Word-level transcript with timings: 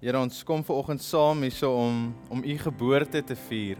Here 0.00 0.16
ons 0.16 0.38
kom 0.48 0.62
ver 0.64 0.78
oggend 0.80 1.02
saam 1.04 1.42
hierso 1.44 1.68
om 1.76 1.96
om 2.32 2.40
u 2.40 2.54
geboorte 2.56 3.20
te 3.20 3.34
vier. 3.36 3.76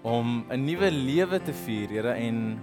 Om 0.00 0.46
'n 0.48 0.64
nuwe 0.64 0.88
lewe 0.90 1.38
te 1.38 1.52
vier, 1.52 1.88
Here 1.88 2.14
en 2.16 2.58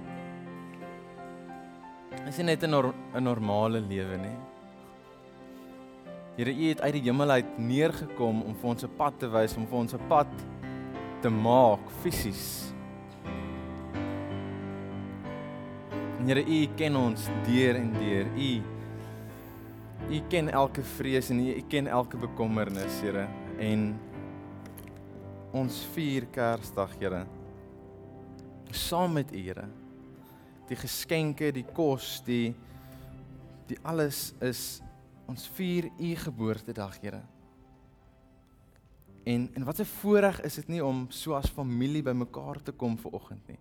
is 2.27 2.37
nie 2.37 2.45
net 2.45 2.63
'n 2.63 2.71
nor 2.71 2.93
normale 3.19 3.79
lewe 3.79 4.17
nie. 4.17 4.37
Here, 6.37 6.51
u 6.51 6.69
het 6.69 6.81
uit 6.81 6.93
die 6.93 7.01
hemel 7.01 7.29
uit 7.29 7.59
neergekom 7.59 8.41
om 8.41 8.55
vir 8.55 8.69
ons 8.69 8.83
'n 8.83 8.97
pad 8.97 9.19
te 9.19 9.27
wys, 9.27 9.57
om 9.57 9.67
vir 9.67 9.77
ons 9.77 9.93
'n 9.93 10.07
pad 10.07 10.27
te 11.21 11.29
maak 11.29 11.85
fisies. 12.01 12.73
Here, 16.25 16.41
u 16.41 16.67
ken 16.75 16.95
ons 16.95 17.29
deur 17.45 17.75
en 17.75 17.93
deur. 17.93 18.25
U 18.25 18.61
U 20.11 20.19
ken 20.27 20.49
elke 20.51 20.83
vrees 20.83 21.29
en 21.31 21.39
U 21.39 21.61
ken 21.71 21.87
elke 21.87 22.17
bekommernis, 22.19 22.97
Here. 22.99 23.29
En 23.63 23.93
ons 25.55 25.77
vier 25.93 26.25
Kersdag, 26.35 26.97
Here. 26.99 27.21
Saam 28.75 29.15
met 29.15 29.31
U, 29.31 29.39
Here. 29.39 29.69
Die 30.67 30.75
geskenke, 30.75 31.53
die 31.55 31.63
kos, 31.63 32.17
die 32.27 32.51
die 33.71 33.77
alles 33.87 34.33
is 34.43 34.81
ons 35.31 35.47
vier 35.55 35.87
U 35.95 36.11
geboortedag, 36.25 36.99
Here. 36.99 37.23
En 39.23 39.47
en 39.55 39.63
wat 39.63 39.79
'n 39.79 39.91
voorreg 39.95 40.41
is 40.43 40.55
dit 40.59 40.67
nie 40.67 40.83
om 40.83 41.05
so 41.09 41.33
as 41.39 41.47
familie 41.47 42.03
bymekaar 42.03 42.59
te 42.63 42.71
kom 42.71 42.97
ver 42.97 43.13
oggend 43.13 43.47
nie. 43.47 43.59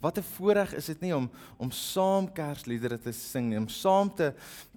Wat 0.00 0.18
'n 0.18 0.22
voorreg 0.22 0.74
is 0.74 0.86
dit 0.86 1.00
nie 1.00 1.16
om 1.16 1.30
om 1.56 1.70
saam 1.70 2.32
Kersliedere 2.32 2.98
te 2.98 3.12
sing 3.12 3.48
nie, 3.48 3.58
om 3.58 3.68
saam 3.68 4.14
te 4.14 4.34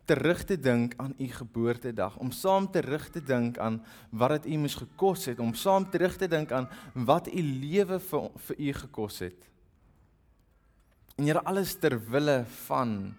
terug 0.09 0.43
te 0.43 0.59
dink 0.59 0.93
aan 0.97 1.13
u 1.17 1.27
geboortedag, 1.27 2.17
om 2.17 2.31
saam 2.31 2.71
terug 2.71 3.09
te 3.09 3.21
dink 3.21 3.57
aan 3.57 3.83
wat 4.09 4.29
dit 4.29 4.53
u 4.53 4.57
moes 4.57 4.75
gekos 4.75 5.25
het, 5.25 5.39
om 5.39 5.53
saam 5.53 5.85
terug 5.89 6.17
te 6.17 6.27
dink 6.27 6.51
aan 6.51 6.69
wat 6.93 7.27
u 7.27 7.41
lewe 7.41 7.99
vir 7.99 8.29
vir 8.47 8.59
u 8.59 8.73
gekos 8.73 9.19
het. 9.19 9.45
En 11.17 11.25
Here 11.27 11.43
alles 11.43 11.75
ter 11.75 11.99
wille 12.09 12.45
van 12.65 13.13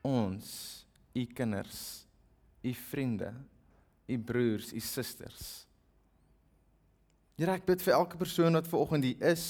ons, 0.00 0.86
u 1.12 1.24
kinders, 1.26 2.06
u 2.62 2.72
vriende, 2.74 3.34
u 4.06 4.18
broers, 4.18 4.72
u 4.72 4.80
susters. 4.80 5.66
Here 7.36 7.52
ek 7.52 7.66
bid 7.66 7.82
vir 7.82 7.96
elke 7.96 8.16
persoon 8.20 8.56
wat 8.56 8.68
ver 8.70 8.80
oggend 8.80 9.04
hier 9.04 9.28
is 9.32 9.44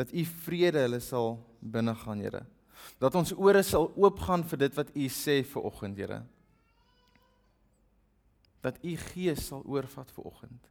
dat 0.00 0.14
u 0.16 0.24
vrede 0.24 0.86
hulle 0.86 1.00
sal 1.04 1.36
binne 1.60 1.94
gaan, 2.04 2.24
Here 2.24 2.46
dat 2.98 3.14
ons 3.14 3.32
ore 3.36 3.62
sal 3.66 3.88
oopgaan 3.96 4.44
vir 4.50 4.64
dit 4.66 4.76
wat 4.78 4.92
U 4.96 5.06
sê 5.12 5.40
vir 5.46 5.66
oggend, 5.66 6.00
Here. 6.00 6.20
Dat 8.60 8.80
U 8.84 8.96
Gees 9.10 9.46
sal 9.48 9.64
oorvat 9.64 10.10
vir 10.16 10.26
oggend. 10.28 10.68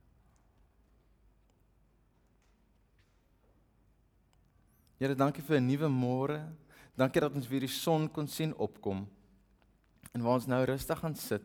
Here, 4.99 5.15
dankie 5.15 5.43
vir 5.43 5.59
'n 5.59 5.67
nuwe 5.67 5.89
môre. 5.89 6.39
Dankie 6.97 7.21
dat 7.21 7.33
ons 7.33 7.47
weer 7.47 7.61
die 7.61 7.67
son 7.67 8.09
kon 8.09 8.27
sien 8.27 8.53
opkom. 8.55 9.07
En 10.13 10.21
waar 10.21 10.33
ons 10.33 10.47
nou 10.47 10.63
rustig 10.65 10.99
gaan 10.99 11.15
sit. 11.15 11.43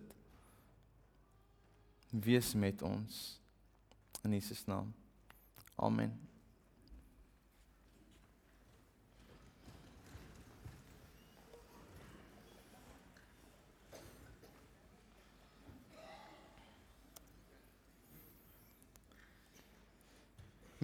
Wees 2.11 2.55
met 2.55 2.83
ons 2.83 3.41
in 4.25 4.33
Jesus 4.33 4.67
naam. 4.67 4.93
Amen. 5.77 6.34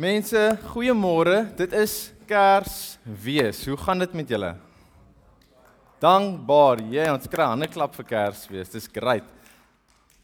Mense, 0.00 0.38
goeiemôre. 0.70 1.42
Dit 1.58 1.74
is 1.76 2.12
Kersfees. 2.24 3.58
Hoe 3.68 3.76
gaan 3.76 4.00
dit 4.00 4.12
met 4.16 4.30
julle? 4.32 4.54
Dankbaar. 6.00 6.80
Yeah, 6.88 7.12
ons 7.12 7.28
kry 7.28 7.44
'n 7.44 7.52
ander 7.58 7.68
klap 7.68 7.92
vir 7.98 8.06
Kersfees. 8.08 8.70
Dis 8.72 8.88
great. 8.88 9.26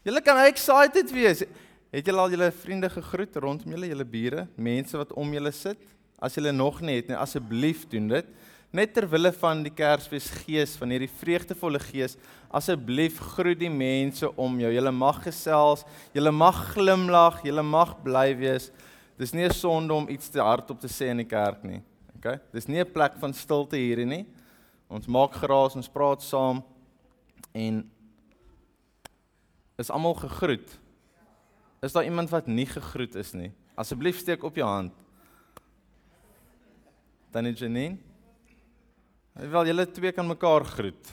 Julle 0.03 0.21
kan 0.21 0.37
excited 0.47 1.11
wees. 1.13 1.43
Het 1.91 2.05
julle 2.07 2.17
al 2.17 2.33
julle 2.33 2.51
vriende 2.51 2.89
gegroet 2.89 3.35
rondom 3.35 3.71
julle, 3.71 3.87
julle 3.87 4.05
bure, 4.05 4.47
mense 4.55 4.97
wat 4.97 5.13
om 5.13 5.33
julle 5.33 5.51
sit? 5.51 5.77
As 6.19 6.33
julle 6.33 6.51
nog 6.51 6.81
nie 6.81 6.95
het 6.95 7.07
nie, 7.07 7.17
asseblief 7.17 7.87
doen 7.87 8.07
dit. 8.07 8.25
Net 8.73 8.93
ter 8.95 9.07
wille 9.07 9.31
van 9.31 9.61
die 9.61 9.69
Kersfees 9.69 10.31
gees, 10.41 10.75
van 10.75 10.89
hierdie 10.89 11.13
vreugdevolle 11.21 11.79
gees, 11.79 12.17
asseblief 12.49 13.19
groet 13.19 13.59
die 13.59 13.69
mense 13.69 14.25
om 14.37 14.59
jou. 14.59 14.73
Julle 14.73 14.91
mag 14.91 15.21
gesels, 15.23 15.85
julle 16.13 16.31
mag 16.31 16.73
glimlag, 16.73 17.43
julle 17.43 17.61
mag 17.61 17.95
bly 18.01 18.33
wees. 18.35 18.71
Dis 19.17 19.33
nie 19.33 19.45
'n 19.45 19.53
sonde 19.53 19.93
om 19.93 20.09
iets 20.09 20.29
te 20.29 20.39
hardop 20.39 20.79
te 20.79 20.87
sê 20.87 21.09
in 21.09 21.17
die 21.17 21.25
kerk 21.25 21.63
nie. 21.63 21.81
OK? 22.15 22.39
Dis 22.53 22.67
nie 22.67 22.79
'n 22.79 22.91
plek 22.91 23.17
van 23.17 23.33
stilte 23.33 23.75
hierdie 23.75 24.05
nie. 24.05 24.25
Ons 24.89 25.07
maak 25.07 25.33
geraas, 25.33 25.75
ons 25.75 25.89
praat 25.89 26.21
saam 26.21 26.63
en 27.53 27.91
is 29.77 29.89
almal 29.89 30.13
gegroet. 30.13 30.79
Is 31.81 31.93
daar 31.93 32.03
iemand 32.03 32.29
wat 32.29 32.47
nie 32.47 32.65
gegroet 32.65 33.15
is 33.15 33.33
nie? 33.33 33.51
Asseblief 33.75 34.19
steek 34.19 34.43
op 34.43 34.55
jou 34.55 34.67
hand. 34.67 34.93
Tannie 37.31 37.53
Janine. 37.53 37.97
Wel, 39.33 39.65
julle 39.65 39.85
twee 39.91 40.11
kan 40.11 40.27
mekaar 40.27 40.65
groet. 40.65 41.11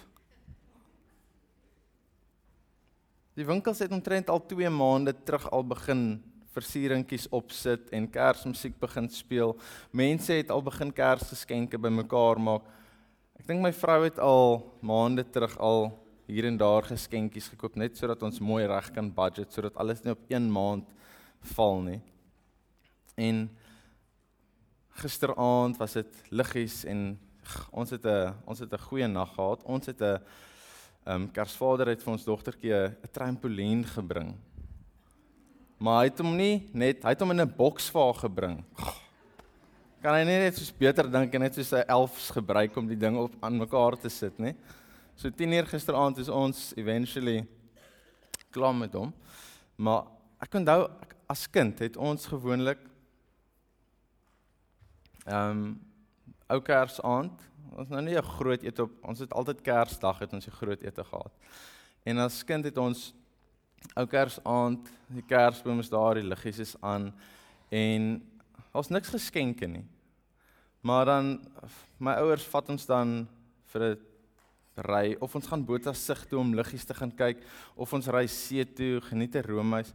Die 3.34 3.44
winkels 3.44 3.78
het 3.78 3.92
omtrent 3.92 4.30
al 4.30 4.46
2 4.46 4.70
maande 4.70 5.12
terug 5.26 5.50
al 5.50 5.66
begin 5.66 6.22
versieringkies 6.54 7.26
opsit 7.34 7.90
en 7.94 8.06
Kersmusiek 8.10 8.76
begin 8.80 9.08
speel. 9.10 9.54
Mense 9.90 10.36
het 10.38 10.52
al 10.54 10.62
begin 10.64 10.92
Kersgeskenke 10.94 11.80
bymekaar 11.80 12.40
maak. 12.40 12.68
Ek 13.38 13.48
dink 13.48 13.62
my 13.64 13.72
vrou 13.74 14.00
het 14.04 14.20
al 14.22 14.62
maande 14.84 15.24
terug 15.26 15.56
al 15.58 15.90
hier 16.30 16.46
en 16.48 16.56
daar 16.56 16.86
geskenkies 16.88 17.50
gekoop 17.52 17.74
net 17.76 17.98
sodat 17.98 18.22
ons 18.24 18.40
mooi 18.40 18.64
reg 18.70 18.88
kan 18.94 19.10
budget 19.12 19.52
sodat 19.52 19.76
alles 19.76 20.00
nie 20.04 20.14
op 20.14 20.22
een 20.30 20.46
maand 20.52 20.88
val 21.54 21.82
nie. 21.84 22.00
En 23.20 23.48
gisteraand 25.02 25.76
was 25.78 25.98
dit 25.98 26.22
liggies 26.30 26.84
en 26.88 27.18
ons 27.72 27.90
het 27.90 28.06
'n 28.06 28.32
ons 28.46 28.58
het 28.58 28.72
'n 28.72 28.86
goeie 28.88 29.08
nag 29.08 29.34
gehad. 29.34 29.62
Ons 29.64 29.86
het 29.86 30.00
'n 30.00 30.22
ehm 31.04 31.22
um, 31.22 31.30
Kersvader 31.30 31.88
het 31.88 32.02
vir 32.02 32.12
ons 32.12 32.24
dogtertjie 32.24 32.72
'n 32.72 32.96
trampolien 33.12 33.84
gebring 33.84 34.34
Maar 35.84 35.98
hy 36.00 36.08
het 36.08 36.20
hom 36.22 36.30
nie 36.32 36.54
net, 36.72 37.02
hy 37.04 37.12
het 37.12 37.20
hom 37.20 37.34
in 37.34 37.42
'n 37.44 37.56
boks 37.56 37.90
vir 37.92 38.00
haar 38.00 38.20
gebring. 38.22 38.64
Kan 40.00 40.14
hy 40.14 40.24
nie 40.24 40.38
net 40.40 40.56
soos 40.56 40.72
beter 40.72 41.10
dink 41.10 41.34
en 41.34 41.40
net 41.40 41.54
soos 41.54 41.72
'n 41.72 41.84
elfs 41.88 42.30
gebruik 42.30 42.76
om 42.76 42.86
die 42.88 42.96
ding 42.96 43.16
op 43.18 43.32
aan 43.44 43.58
mekaar 43.58 43.96
te 44.00 44.08
sit, 44.08 44.38
nê? 44.38 44.54
So 45.14 45.28
10:00 45.28 45.68
gisteraand 45.68 46.18
is 46.18 46.28
ons 46.28 46.72
eventually 46.76 47.46
klaar 48.50 48.74
met 48.74 48.94
hom. 48.94 49.12
Maar 49.76 50.04
ek 50.40 50.54
onthou 50.54 50.90
as 51.28 51.46
kind 51.50 51.78
het 51.78 51.96
ons 51.96 52.26
gewoonlik 52.26 52.78
ehm 55.26 55.50
um, 55.50 55.80
ou 56.48 56.60
Kersaand, 56.60 57.40
ons 57.76 57.88
nou 57.88 58.00
nie 58.00 58.16
'n 58.16 58.22
groot 58.22 58.62
ete 58.62 58.82
op, 58.82 59.04
ons 59.04 59.18
het 59.18 59.32
altyd 59.32 59.60
Kersdag 59.60 60.18
het 60.18 60.32
ons 60.32 60.46
'n 60.46 60.50
groot 60.50 60.82
ete 60.82 61.04
gehad. 61.04 61.32
En 62.04 62.18
as 62.18 62.44
kind 62.44 62.64
het 62.64 62.78
ons 62.78 63.12
ou 63.92 64.06
Kersaand, 64.06 64.88
die 65.12 65.24
Kersboom 65.28 65.82
is 65.82 65.90
daar, 65.92 66.18
die 66.18 66.26
liggies 66.26 66.58
is 66.58 66.74
aan 66.80 67.12
en 67.70 68.22
ons 68.74 68.90
niks 68.90 69.12
geskenke 69.14 69.68
nie. 69.70 69.84
Maar 70.84 71.06
dan 71.08 71.28
my 72.02 72.16
ouers 72.20 72.44
vat 72.52 72.68
ons 72.74 72.86
dan 72.86 73.28
vir 73.72 73.82
'n 73.82 73.98
ry 74.84 75.16
of 75.20 75.34
ons 75.34 75.46
gaan 75.46 75.64
Botasig 75.64 76.26
toe 76.26 76.38
om 76.38 76.54
liggies 76.54 76.84
te 76.84 76.94
gaan 76.94 77.12
kyk 77.14 77.38
of 77.76 77.92
ons 77.92 78.08
ry 78.08 78.26
see 78.26 78.64
toe, 78.64 79.00
geniet 79.00 79.36
'n 79.36 79.46
roomys. 79.46 79.94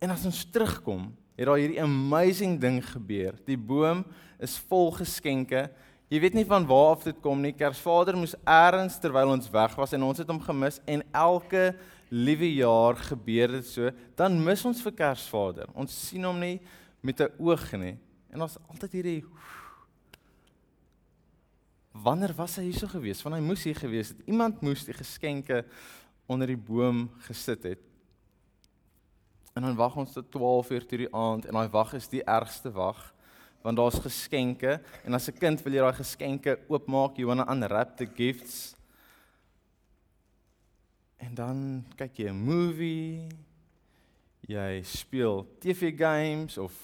En 0.00 0.10
as 0.10 0.24
ons 0.24 0.44
terugkom, 0.44 1.12
het 1.36 1.46
daar 1.46 1.58
hierdie 1.58 1.82
amazing 1.82 2.60
ding 2.60 2.82
gebeur. 2.84 3.34
Die 3.46 3.56
boom 3.56 4.04
is 4.38 4.58
vol 4.68 4.90
geskenke. 4.92 5.70
Jy 6.08 6.20
weet 6.20 6.34
nie 6.34 6.44
van 6.44 6.66
waar 6.66 6.96
af 6.96 7.04
dit 7.04 7.20
kom 7.20 7.40
nie. 7.40 7.52
Kersvader 7.52 8.16
moes 8.16 8.34
eers 8.44 8.98
terwyl 9.00 9.32
ons 9.32 9.50
weg 9.50 9.74
was 9.76 9.92
en 9.92 10.02
ons 10.02 10.18
het 10.18 10.28
hom 10.28 10.40
gemis 10.40 10.80
en 10.84 11.02
elke 11.12 11.74
liewe 12.12 12.50
jaar 12.54 12.98
gebeur 13.08 13.54
dit 13.56 13.66
so, 13.66 13.90
dan 14.18 14.36
mis 14.44 14.64
ons 14.68 14.82
vir 14.84 14.92
Kersvader. 14.92 15.70
Ons 15.72 15.94
sien 16.10 16.24
hom 16.28 16.38
nie 16.38 16.60
met 17.00 17.20
'n 17.20 17.32
oog 17.38 17.72
nie. 17.72 17.96
En 18.30 18.42
ons 18.42 18.58
altyd 18.68 18.92
hierdie 18.92 19.24
Wanneer 21.92 22.32
was 22.34 22.56
hy 22.56 22.62
hier 22.62 22.78
so 22.78 22.88
gewees? 22.88 23.22
Want 23.22 23.36
hy 23.36 23.42
moes 23.42 23.64
hier 23.64 23.76
gewees 23.76 24.08
het. 24.08 24.20
Iemand 24.26 24.62
moes 24.62 24.84
die 24.84 24.94
geskenke 24.94 25.64
onder 26.26 26.46
die 26.46 26.56
boom 26.56 27.10
gesit 27.26 27.62
het. 27.62 27.78
En 29.54 29.62
dan 29.62 29.76
wag 29.76 29.96
ons 29.96 30.12
tot 30.12 30.30
12:00 30.30 30.86
toe 30.86 30.98
die 30.98 31.14
aand 31.14 31.46
en 31.46 31.52
daai 31.52 31.68
wag 31.68 31.92
is 31.94 32.08
die 32.08 32.24
ergste 32.24 32.72
wag 32.72 33.12
want 33.62 33.76
daar's 33.76 34.00
geskenke 34.02 34.80
en 35.04 35.14
as 35.14 35.28
'n 35.28 35.38
kind 35.38 35.62
wil 35.62 35.72
jy 35.72 35.80
daai 35.80 35.94
geskenke 35.94 36.58
oopmaak, 36.68 37.16
jy 37.16 37.24
wanna 37.24 37.46
unwrap 37.46 37.96
the 37.96 38.06
gifts. 38.06 38.74
En 41.22 41.34
dan 41.38 41.58
kyk 41.94 42.16
jy 42.18 42.30
'n 42.30 42.44
movie. 42.44 43.28
Jy 44.42 44.82
speel 44.82 45.46
TV 45.62 45.94
games 45.94 46.58
of 46.58 46.74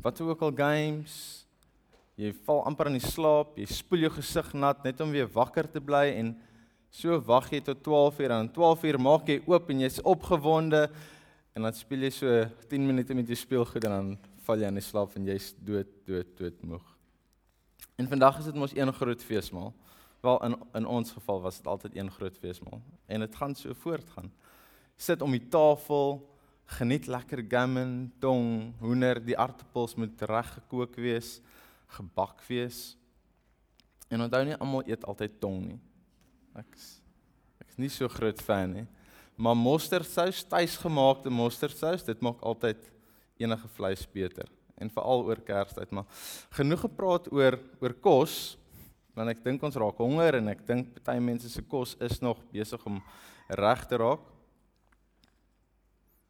wat 0.00 0.20
ook 0.20 0.40
al 0.40 0.52
games. 0.56 1.44
Jy 2.16 2.32
val 2.46 2.64
amper 2.64 2.86
in 2.86 2.98
die 2.98 3.10
slaap, 3.10 3.58
jy 3.58 3.66
spoel 3.66 4.06
jou 4.06 4.10
gesig 4.10 4.52
nat 4.54 4.84
net 4.84 5.00
om 5.00 5.10
weer 5.10 5.28
wakker 5.28 5.70
te 5.70 5.80
bly 5.80 6.14
en 6.14 6.40
so 6.90 7.20
wag 7.20 7.50
jy 7.50 7.60
tot 7.60 7.82
12 7.82 8.20
uur 8.20 8.30
en 8.30 8.52
12 8.52 8.84
uur 8.84 9.00
maak 9.00 9.28
jy 9.28 9.42
oop 9.46 9.70
en 9.70 9.80
jy's 9.80 10.00
opgewonde 10.00 10.90
en 11.54 11.62
dan 11.62 11.72
speel 11.72 12.06
jy 12.06 12.10
so 12.10 12.44
10 12.70 12.86
minute 12.86 13.14
met 13.14 13.26
jou 13.26 13.36
speelgoed 13.36 13.84
en 13.84 13.90
dan 13.90 14.18
val 14.46 14.56
jy 14.56 14.66
in 14.66 14.74
die 14.74 14.80
slaap 14.80 15.16
en 15.16 15.26
jy's 15.26 15.54
dood 15.58 15.90
dood 16.06 16.36
dood 16.38 16.62
moeg. 16.62 16.86
En 17.98 18.08
vandag 18.08 18.38
is 18.38 18.44
dit 18.44 18.54
mos 18.54 18.76
een 18.76 18.92
groot 18.92 19.22
feesmaal. 19.22 19.74
Wel 20.24 20.40
in 20.46 20.56
in 20.72 20.86
ons 20.88 21.12
geval 21.12 21.42
was 21.44 21.56
dit 21.60 21.66
altyd 21.68 21.96
een 21.96 22.10
groot 22.10 22.38
feesmaal 22.40 22.80
en 23.06 23.20
dit 23.20 23.36
gaan 23.36 23.54
so 23.54 23.74
voortgaan. 23.74 24.32
Sit 24.96 25.22
om 25.22 25.30
die 25.30 25.48
tafel, 25.48 26.22
geniet 26.78 27.06
lekker 27.06 27.44
gammon, 27.48 28.12
tong, 28.18 28.72
hoender, 28.80 29.20
die 29.20 29.36
aardappels 29.38 29.94
moet 30.00 30.22
reg 30.22 30.52
gekook 30.54 30.96
wees, 30.96 31.40
gebak 31.98 32.40
wees. 32.48 32.96
En 34.08 34.24
onthou 34.24 34.44
nie 34.46 34.56
almal 34.56 34.88
eet 34.88 35.04
altyd 35.04 35.36
tong 35.40 35.60
nie. 35.66 35.80
Ek's 36.56 36.88
ek's 37.60 37.76
nie 37.80 37.92
so 37.92 38.08
groot 38.08 38.40
fan 38.40 38.72
nie. 38.78 38.86
Maar 39.36 39.56
mosterdsous, 39.58 40.44
tuisgemaakte 40.46 41.30
mosterdsous, 41.30 42.04
dit 42.06 42.20
maak 42.22 42.40
altyd 42.40 42.90
enige 43.36 43.68
vleis 43.76 44.04
beter 44.06 44.48
en 44.78 44.90
veral 44.90 45.24
oor 45.28 45.40
Kerstyd, 45.46 45.90
maar 45.94 46.06
genoeg 46.56 46.80
gepraat 46.86 47.28
oor 47.32 47.58
oor 47.82 47.94
kos 48.02 48.54
want 49.14 49.30
ek 49.30 49.42
dink 49.44 49.62
ons 49.62 49.76
raak 49.78 50.00
honger 50.02 50.40
en 50.40 50.50
ek 50.52 50.64
dink 50.66 50.94
party 50.96 51.20
mense 51.22 51.50
se 51.50 51.62
kos 51.62 51.94
is 52.02 52.20
nog 52.22 52.40
besig 52.52 52.82
om 52.86 53.00
reg 53.48 53.84
te 53.86 53.98
raak. 54.00 54.22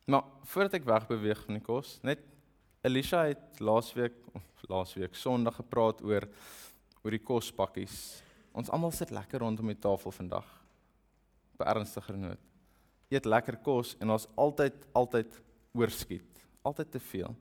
Maar 0.07 0.25
voordat 0.53 0.81
ek 0.81 0.89
wegbeweeg 0.89 1.45
van 1.47 1.59
die 1.59 1.65
kos, 1.65 1.97
net 2.05 2.21
Elisha 2.85 3.25
het 3.31 3.61
laasweek 3.65 4.21
laasweek 4.69 5.17
Sondag 5.17 5.59
gepraat 5.61 6.01
oor 6.05 6.25
oor 7.05 7.13
die 7.13 7.21
kospakkies. 7.21 8.23
Ons 8.57 8.71
almal 8.73 8.93
sit 8.97 9.11
lekker 9.13 9.43
rondom 9.45 9.69
die 9.69 9.77
tafel 9.77 10.13
vandag. 10.15 10.47
Op 11.53 11.67
ernstiger 11.69 12.17
noot. 12.17 12.41
Eet 13.13 13.29
lekker 13.29 13.59
kos 13.65 13.93
en 14.01 14.15
ons 14.15 14.25
altyd 14.41 14.87
altyd 14.97 15.37
oorskiet. 15.77 16.41
Altyd 16.65 16.95
te 16.95 17.03
veel. 17.11 17.37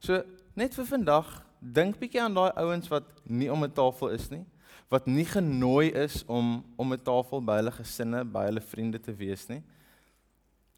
So 0.00 0.22
net 0.56 0.76
vir 0.76 0.88
vandag, 0.88 1.28
dink 1.60 1.98
bietjie 2.00 2.22
aan 2.22 2.36
daai 2.36 2.56
ouens 2.64 2.88
wat 2.92 3.08
nie 3.24 3.50
om 3.52 3.64
'n 3.64 3.72
tafel 3.72 4.08
is 4.16 4.30
nie, 4.30 4.44
wat 4.94 5.08
nie 5.10 5.26
genooi 5.26 5.90
is 6.04 6.22
om 6.30 6.62
om 6.78 6.92
'n 6.92 7.02
tafel 7.02 7.42
by 7.42 7.56
hulle 7.60 7.72
gesinne, 7.72 8.24
by 8.24 8.44
hulle 8.46 8.60
vriende 8.60 9.00
te 9.00 9.12
wees 9.12 9.48
nie. 9.48 9.62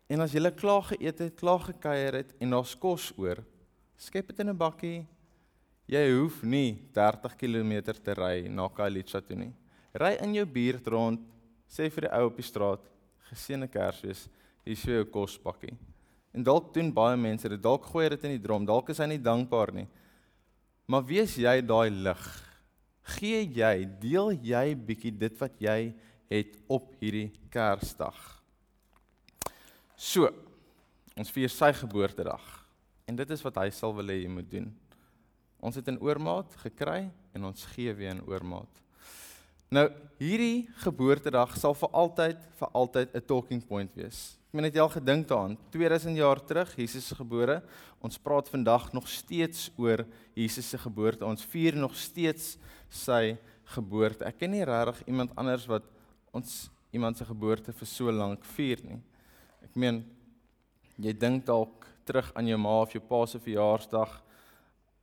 En 0.09 0.21
as 0.21 0.33
jy 0.33 0.51
klaar 0.51 0.83
geëet 0.83 1.19
het, 1.19 1.37
klaar 1.37 1.61
gekuier 1.61 2.15
het 2.15 2.35
en 2.41 2.51
daar's 2.51 2.75
kos 2.79 3.13
oor, 3.19 3.45
skep 3.97 4.29
dit 4.29 4.41
in 4.41 4.51
'n 4.51 4.57
bakkie. 4.57 5.07
Jy 5.89 6.19
hoef 6.19 6.43
nie 6.43 6.79
30 6.93 7.37
km 7.37 7.93
te 7.93 8.15
ry 8.15 8.49
na 8.49 8.69
Khayelitsha 8.69 9.21
toe 9.21 9.37
nie. 9.37 9.53
Ry 9.95 10.17
in 10.23 10.35
jou 10.35 10.47
buurt 10.47 10.87
rond, 10.87 11.21
sê 11.69 11.91
vir 11.91 12.09
die 12.09 12.13
ou 12.13 12.27
op 12.27 12.37
die 12.37 12.43
straat, 12.43 12.81
geseënde 13.31 13.69
Kersfees, 13.69 14.29
hier 14.65 14.73
is 14.73 14.83
jou 14.83 15.05
kospakkie. 15.05 15.77
En 16.35 16.43
dalk 16.43 16.75
doen 16.75 16.93
baie 16.93 17.17
mense 17.17 17.49
dit, 17.49 17.63
dalk 17.63 17.85
gooi 17.85 18.09
dit 18.09 18.25
in 18.25 18.31
die 18.31 18.43
drom, 18.43 18.65
dalk 18.67 18.91
is 18.91 18.99
hy 18.99 19.07
nie 19.07 19.23
dankbaar 19.23 19.73
nie. 19.73 19.89
Maar 20.87 21.05
wees 21.05 21.37
jy 21.37 21.61
daai 21.63 21.91
lig? 21.91 22.46
Gee 23.15 23.45
jy, 23.55 23.87
deel 24.03 24.33
jy 24.43 24.75
bietjie 24.75 25.13
dit 25.15 25.37
wat 25.39 25.61
jy 25.63 25.95
het 26.33 26.57
op 26.67 26.91
hierdie 26.99 27.31
Kersdag? 27.55 28.19
So, 29.95 30.29
ons 31.17 31.31
vier 31.33 31.53
sy 31.53 31.71
geboortedag. 31.79 32.43
En 33.07 33.17
dit 33.17 33.31
is 33.31 33.45
wat 33.47 33.61
hy 33.63 33.69
sal 33.71 33.95
wil 33.95 34.11
hê 34.11 34.19
jy 34.25 34.33
moet 34.33 34.49
doen. 34.51 34.67
Ons 35.63 35.79
het 35.79 35.87
in 35.89 36.01
oormaat 36.03 36.51
gekry 36.65 37.07
en 37.37 37.47
ons 37.49 37.69
gee 37.73 37.95
weer 37.95 38.17
in 38.17 38.25
oormaat. 38.27 38.83
Nou, 39.73 39.87
hierdie 40.21 40.67
geboortedag 40.83 41.57
sal 41.59 41.75
vir 41.79 41.95
altyd 42.03 42.43
vir 42.59 42.69
altyd 42.75 43.15
'n 43.15 43.27
talking 43.27 43.63
point 43.67 43.91
wees. 43.95 44.39
Meen 44.57 44.65
net 44.65 44.77
jy 44.79 44.81
al 44.81 44.89
gedink 44.89 45.27
daaraan, 45.29 45.55
2000 45.69 46.17
jaar 46.17 46.41
terug, 46.41 46.71
Jesus 46.81 47.11
is 47.11 47.17
gebore. 47.19 47.59
Ons 48.01 48.17
praat 48.17 48.47
vandag 48.49 48.87
nog 48.97 49.05
steeds 49.13 49.67
oor 49.77 50.01
Jesus 50.33 50.71
se 50.73 50.79
geboorte. 50.81 51.27
Ons 51.29 51.45
vier 51.45 51.77
nog 51.77 51.93
steeds 51.93 52.55
sy 52.89 53.35
geboorte. 53.75 54.25
Ek 54.25 54.39
ken 54.41 54.55
nie 54.55 54.63
regtig 54.65 55.03
iemand 55.13 55.35
anders 55.37 55.67
wat 55.69 55.85
ons 56.33 56.71
iemand 56.97 57.21
se 57.21 57.27
geboorte 57.29 57.75
vir 57.77 57.91
so 57.91 58.15
lank 58.15 58.47
vier 58.55 58.81
nie. 58.87 58.97
Ek 59.61 59.77
meen 59.77 59.99
jy 60.97 61.13
dink 61.13 61.45
dalk 61.45 61.85
terug 62.09 62.31
aan 62.33 62.49
jou 62.49 62.57
ma 62.57 62.79
of 62.87 62.95
jou 62.97 63.03
pa 63.05 63.27
se 63.29 63.43
verjaarsdag 63.45 64.15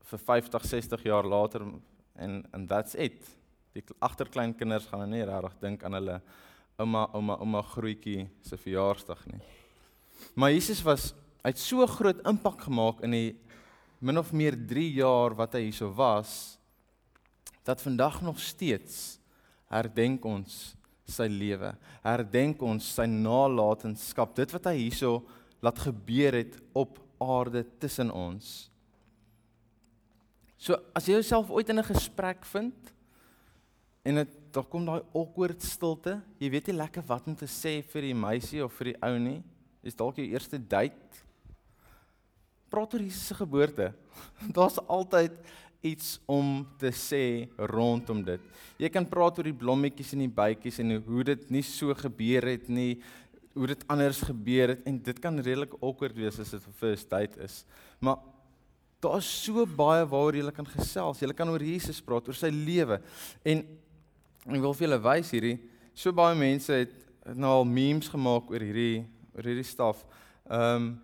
vir 0.10 0.24
50, 0.32 0.66
60 0.72 1.06
jaar 1.12 1.30
later 1.30 1.68
en 2.18 2.42
and 2.58 2.66
that's 2.74 2.98
it. 2.98 3.22
Die 3.78 3.86
agterkleinkinders 4.02 4.90
gaan 4.90 5.06
nie 5.14 5.22
regtig 5.30 5.62
dink 5.62 5.86
aan 5.86 6.00
hulle 6.00 6.18
ouma, 6.84 7.08
ouma, 7.16 7.38
ouma 7.42 7.62
grootjie 7.74 8.28
se 8.46 8.60
verjaarsdag 8.60 9.26
nie. 9.32 9.42
Maar 10.36 10.54
Jesus 10.54 10.84
was 10.86 11.12
uit 11.44 11.60
so 11.60 11.86
groot 11.88 12.22
impak 12.28 12.68
gemaak 12.68 13.02
in 13.04 13.16
die 13.16 13.32
min 14.04 14.20
of 14.20 14.32
meer 14.36 14.56
3 14.56 14.86
jaar 15.00 15.36
wat 15.40 15.56
hy 15.56 15.66
hierso 15.68 15.90
was 15.96 16.58
dat 17.64 17.82
vandag 17.84 18.22
nog 18.24 18.40
steeds 18.44 19.18
herdenk 19.72 20.26
ons 20.28 20.76
sy 21.08 21.28
lewe. 21.32 21.74
Herdenk 22.04 22.62
ons 22.64 22.86
sy 22.96 23.06
nalatenskap, 23.10 24.36
dit 24.36 24.52
wat 24.56 24.70
hy 24.72 24.76
hierso 24.86 25.24
laat 25.64 25.80
gebeur 25.86 26.36
het 26.36 26.60
op 26.76 27.00
aarde 27.24 27.64
tussen 27.80 28.12
ons. 28.12 28.70
So 30.60 30.78
as 30.96 31.08
jy 31.08 31.18
jouself 31.18 31.52
ooit 31.52 31.70
in 31.70 31.80
'n 31.80 31.92
gesprek 31.92 32.46
vind 32.46 32.94
en 34.04 34.16
dit 34.16 34.43
daar 34.54 34.68
kom 34.70 34.86
daai 34.86 35.02
awkward 35.18 35.64
stilte, 35.66 36.20
jy 36.42 36.50
weet 36.54 36.70
nie 36.70 36.78
lekker 36.78 37.06
wat 37.08 37.28
om 37.30 37.36
te 37.38 37.50
sê 37.50 37.80
vir 37.94 38.10
die 38.10 38.18
meisie 38.18 38.62
of 38.64 38.74
vir 38.78 38.92
die 38.92 39.00
ou 39.06 39.18
nie. 39.22 39.40
Dis 39.84 39.98
dalk 40.00 40.20
jou 40.22 40.28
eerste 40.30 40.60
date. 40.60 41.24
Praat 42.72 42.94
oor 42.96 43.04
Jesus 43.04 43.28
se 43.30 43.38
geboorte. 43.38 43.92
Daar's 44.56 44.80
altyd 44.88 45.36
iets 45.84 46.16
om 46.32 46.64
te 46.80 46.94
sê 46.96 47.50
rondom 47.60 48.22
dit. 48.24 48.44
Jy 48.80 48.90
kan 48.94 49.08
praat 49.10 49.40
oor 49.40 49.50
die 49.50 49.58
blommetjies 49.58 50.14
en 50.16 50.24
die 50.24 50.32
bytjies 50.32 50.80
en 50.84 50.96
hoe 51.04 51.26
dit 51.34 51.50
nie 51.52 51.64
so 51.68 51.94
gebeur 52.00 52.48
het 52.54 52.70
nie, 52.72 53.02
hoe 53.54 53.68
dit 53.70 53.84
anders 53.92 54.22
gebeur 54.26 54.74
het 54.74 54.86
en 54.90 55.02
dit 55.04 55.20
kan 55.22 55.36
redelik 55.38 55.76
awkward 55.82 56.16
wees 56.18 56.40
as 56.40 56.56
dit 56.56 56.64
'n 56.68 56.80
first 56.80 57.10
date 57.10 57.38
is. 57.44 57.66
Maar 58.00 58.18
daar 59.02 59.18
is 59.18 59.44
so 59.44 59.66
baie 59.66 60.06
waaroor 60.06 60.36
jy 60.36 60.52
kan 60.52 60.66
gesels. 60.66 61.20
Jy 61.20 61.34
kan 61.34 61.50
oor 61.50 61.62
Jesus 61.62 62.02
praat, 62.02 62.28
oor 62.28 62.34
sy 62.34 62.50
lewe. 62.50 63.02
En 63.44 63.66
ek 64.48 64.60
wil 64.60 64.74
vir 64.74 64.88
julle 64.88 65.02
wys 65.04 65.32
hierdie 65.32 65.58
so 65.94 66.12
baie 66.12 66.36
mense 66.36 66.74
het 66.74 66.94
nou 67.36 67.62
al 67.62 67.66
memes 67.66 68.10
gemaak 68.12 68.52
oor 68.52 68.60
hierdie 68.60 69.06
oor 69.34 69.48
hierdie 69.48 69.66
staf. 69.66 70.04
Um, 70.46 71.02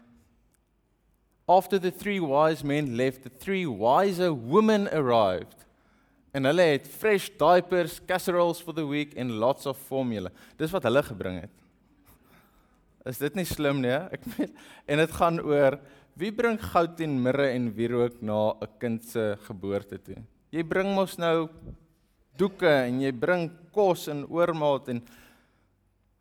After 1.49 1.79
the 1.79 1.89
three 1.89 2.19
wise 2.19 2.63
men 2.63 2.95
left, 2.95 3.23
the 3.23 3.29
three 3.29 3.65
wiser 3.65 4.31
women 4.31 4.87
arrived. 4.93 5.65
En 6.31 6.45
hulle 6.45 6.61
het 6.61 6.85
fresh 6.87 7.31
diapers, 7.41 7.97
casseroles 8.05 8.61
for 8.61 8.71
the 8.77 8.85
week 8.85 9.15
en 9.17 9.31
lots 9.41 9.65
of 9.65 9.79
formula. 9.87 10.29
Dis 10.61 10.69
wat 10.69 10.85
hulle 10.85 11.01
gebring 11.07 11.39
het. 11.41 11.55
Is 13.09 13.17
dit 13.17 13.39
nie 13.39 13.47
slim 13.49 13.81
nie? 13.81 13.95
Ek 14.13 14.27
meen 14.35 14.53
en 14.85 15.01
dit 15.01 15.15
gaan 15.17 15.41
oor 15.41 15.79
wie 16.19 16.29
bring 16.35 16.59
goud 16.61 17.01
en 17.01 17.17
mirre 17.23 17.47
en 17.55 17.71
wierook 17.73 18.21
na 18.21 18.53
'n 18.53 18.69
kind 18.77 19.03
se 19.03 19.37
geboorte 19.47 19.97
toe. 19.97 20.21
Jy 20.51 20.63
bring 20.63 20.93
mos 20.93 21.17
nou 21.17 21.49
doeke 22.39 22.71
en 22.87 23.01
jy 23.03 23.11
bring 23.15 23.47
kos 23.75 24.07
en 24.11 24.25
oormaat 24.31 24.89
en 24.93 25.01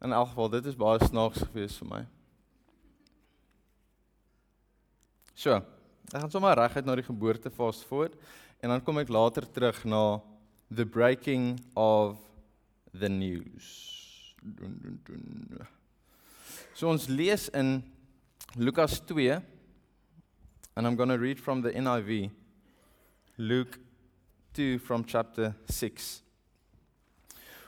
in 0.05 0.15
elk 0.15 0.33
geval 0.33 0.53
dit 0.57 0.71
is 0.71 0.79
baie 0.79 1.01
snaaks 1.07 1.45
gewees 1.49 1.79
vir 1.81 1.91
my. 1.91 2.03
So, 5.39 5.59
ek 6.11 6.19
gaan 6.19 6.33
sommer 6.33 6.59
reguit 6.59 6.87
na 6.87 6.97
die 6.99 7.07
geboorte 7.07 7.51
fast 7.55 7.87
forward 7.87 8.19
en 8.63 8.75
dan 8.75 8.83
kom 8.83 8.99
ek 8.99 9.13
later 9.15 9.47
terug 9.47 9.85
na 9.87 10.21
the 10.71 10.85
breaking 10.85 11.59
of 11.77 12.19
the 12.93 13.09
news. 13.09 14.35
Dun, 14.43 14.79
dun, 14.83 15.47
dun. 15.51 15.67
So 16.75 16.91
ons 16.91 17.09
lees 17.09 17.49
in 17.55 17.83
Lukas 18.57 19.01
2 19.01 19.41
and 20.77 20.87
I'm 20.87 20.97
going 20.97 21.09
to 21.09 21.19
read 21.19 21.41
from 21.41 21.63
the 21.63 21.73
NIV. 21.73 22.31
Luke 23.37 23.79
2 24.59 24.81
from 24.81 25.05
chapter 25.05 25.55
6. 25.69 26.21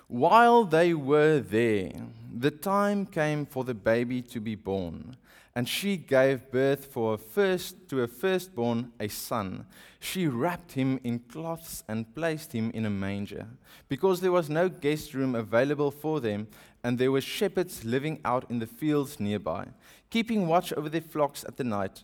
While 0.08 0.64
they 0.64 0.92
were 0.92 1.38
there, 1.38 1.92
the 2.36 2.50
time 2.50 3.06
came 3.06 3.46
for 3.46 3.62
the 3.62 3.74
baby 3.74 4.22
to 4.22 4.40
be 4.40 4.56
born. 4.56 5.16
and 5.54 5.68
she 5.68 5.96
gave 5.96 6.50
birth 6.50 6.86
for 6.86 7.14
a 7.14 7.18
first 7.18 7.88
to 7.88 8.02
a 8.02 8.08
firstborn 8.08 8.90
a 8.98 9.08
son. 9.08 9.66
She 10.00 10.26
wrapped 10.26 10.72
him 10.72 10.98
in 11.04 11.20
cloths 11.20 11.84
and 11.86 12.12
placed 12.14 12.52
him 12.52 12.72
in 12.72 12.86
a 12.86 12.90
manger, 12.90 13.46
because 13.88 14.20
there 14.20 14.32
was 14.32 14.48
no 14.48 14.68
guest 14.68 15.14
room 15.14 15.36
available 15.36 15.92
for 15.92 16.18
them. 16.20 16.48
and 16.82 16.98
there 16.98 17.12
were 17.12 17.20
shepherds 17.20 17.84
living 17.84 18.18
out 18.24 18.50
in 18.50 18.58
the 18.58 18.66
fields 18.66 19.20
nearby, 19.20 19.66
keeping 20.08 20.48
watch 20.48 20.72
over 20.72 20.88
their 20.88 21.08
flocks 21.12 21.44
at 21.44 21.56
the 21.56 21.64
night. 21.78 22.02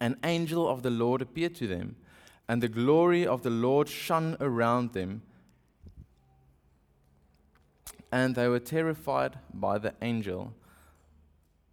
An 0.00 0.16
angel 0.24 0.66
of 0.66 0.82
the 0.82 0.90
Lord 0.90 1.20
appeared 1.22 1.54
to 1.56 1.66
them, 1.66 1.96
and 2.50 2.60
the 2.60 2.68
glory 2.68 3.24
of 3.24 3.42
the 3.44 3.50
Lord 3.50 3.88
shone 3.88 4.36
around 4.40 4.92
them. 4.92 5.22
And 8.10 8.34
they 8.34 8.48
were 8.48 8.58
terrified 8.58 9.38
by 9.54 9.78
the 9.78 9.94
angel. 10.02 10.52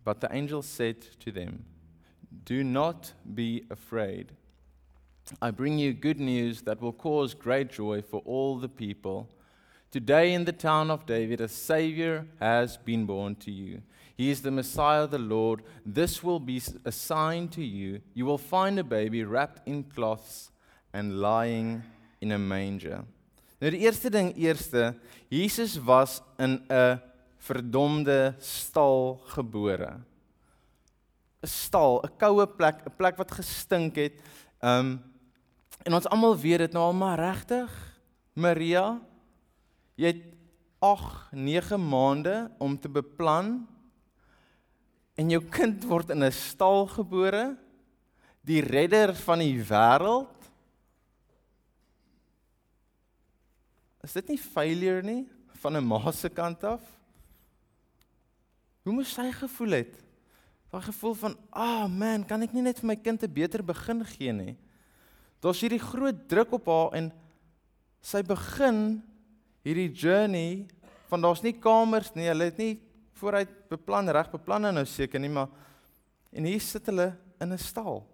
But 0.03 0.22
the 0.22 0.31
angel 0.31 0.62
said 0.62 1.01
to 1.22 1.31
them, 1.31 1.65
Do 2.46 2.63
not 2.63 3.13
be 3.34 3.63
afraid. 3.72 4.34
I 5.41 5.50
bring 5.50 5.79
you 5.79 5.93
good 5.93 6.19
news 6.19 6.62
that 6.62 6.79
will 6.79 6.93
cause 6.93 7.34
great 7.34 7.72
joy 7.72 8.03
for 8.03 8.22
all 8.24 8.60
the 8.60 8.69
people. 8.69 9.31
Today 9.89 10.31
in 10.31 10.46
the 10.46 10.51
town 10.51 10.91
of 10.91 11.07
David, 11.07 11.41
a 11.41 11.48
Savior 11.48 12.27
has 12.39 12.77
been 12.77 13.07
born 13.07 13.34
to 13.38 13.51
you. 13.51 13.81
He 14.15 14.29
is 14.29 14.43
the 14.43 14.51
Messiah, 14.51 15.07
the 15.07 15.17
Lord. 15.17 15.63
This 15.84 16.24
will 16.24 16.39
be 16.39 16.62
a 16.86 16.91
sign 16.91 17.48
to 17.48 17.63
you. 17.63 18.01
You 18.13 18.27
will 18.27 18.38
find 18.38 18.77
a 18.77 18.84
baby 18.84 19.24
wrapped 19.24 19.67
in 19.67 19.84
cloths 19.84 20.51
and 20.98 21.20
lying 21.22 21.84
in 22.20 22.34
a 22.34 22.39
manger. 22.42 23.04
Nou 23.62 23.72
die 23.74 23.84
eerste 23.86 24.10
ding 24.13 24.32
eerste, 24.38 24.92
Jesus 25.30 25.77
was 25.77 26.22
in 26.38 26.62
'n 26.70 27.00
verdomde 27.38 28.36
stal 28.39 29.22
gebore. 29.34 30.01
'n 31.42 31.48
Stal, 31.48 32.01
'n 32.04 32.18
koue 32.18 32.48
plek, 32.48 32.82
'n 32.86 32.96
plek 32.98 33.18
wat 33.18 33.32
gestink 33.32 33.96
het. 33.96 34.22
Um 34.62 35.00
en 35.86 35.94
ons 35.94 36.08
almal 36.10 36.36
weet 36.36 36.60
dit 36.60 36.74
nou 36.74 36.84
al 36.84 36.94
maar 36.94 37.20
regtig. 37.20 37.72
Maria, 38.34 39.00
jy 39.96 40.08
het 40.08 40.24
8, 40.80 41.32
9 41.32 41.89
maande 41.89 42.51
om 42.60 42.77
te 42.80 42.89
beplan 42.89 43.68
en 45.16 45.30
jou 45.30 45.42
kind 45.50 45.84
word 45.86 46.10
in 46.10 46.24
'n 46.24 46.32
stal 46.32 46.88
gebore. 46.88 47.58
Die 48.42 48.62
redder 48.62 49.16
van 49.16 49.39
die 49.39 49.63
wêreld 49.63 50.37
Is 54.08 54.16
dit 54.16 54.30
nie 54.32 54.40
failure 54.40 55.04
nie 55.04 55.26
van 55.60 55.76
'n 55.76 55.84
ma 55.84 56.12
se 56.12 56.30
kant 56.30 56.64
af? 56.64 56.84
Hoe 58.84 58.94
moes 58.94 59.12
sy 59.14 59.32
gevoel 59.32 59.84
het? 59.84 60.00
Daai 60.72 60.82
gevoel 60.82 61.14
van, 61.14 61.38
"Ah 61.52 61.84
oh 61.84 61.88
man, 61.88 62.24
kan 62.24 62.42
ek 62.42 62.54
nie 62.54 62.62
net 62.62 62.80
vir 62.80 62.88
my 62.88 62.96
kind 62.96 63.24
'n 63.24 63.34
beter 63.34 63.64
begin 63.64 64.06
gee 64.06 64.32
nie?" 64.32 64.56
Daar's 65.42 65.60
hierdie 65.60 65.80
groot 65.80 66.28
druk 66.30 66.54
op 66.54 66.66
haar 66.66 66.94
en 66.94 67.12
sy 68.02 68.22
begin 68.22 69.04
hierdie 69.64 69.92
journey 69.92 70.68
van 71.10 71.22
daar's 71.22 71.44
nie 71.44 71.54
kamers 71.54 72.16
nie, 72.16 72.28
hulle 72.28 72.46
het 72.46 72.58
nie 72.58 72.80
vooruit 73.14 73.70
beplan 73.70 74.10
reg 74.10 74.32
beplan 74.32 74.62
nou 74.62 74.86
seker 74.86 75.20
nie, 75.20 75.30
maar 75.30 75.50
en 76.32 76.44
hier 76.44 76.62
sit 76.62 76.86
hulle 76.86 77.18
in 77.42 77.54
'n 77.54 77.58
stal. 77.58 78.08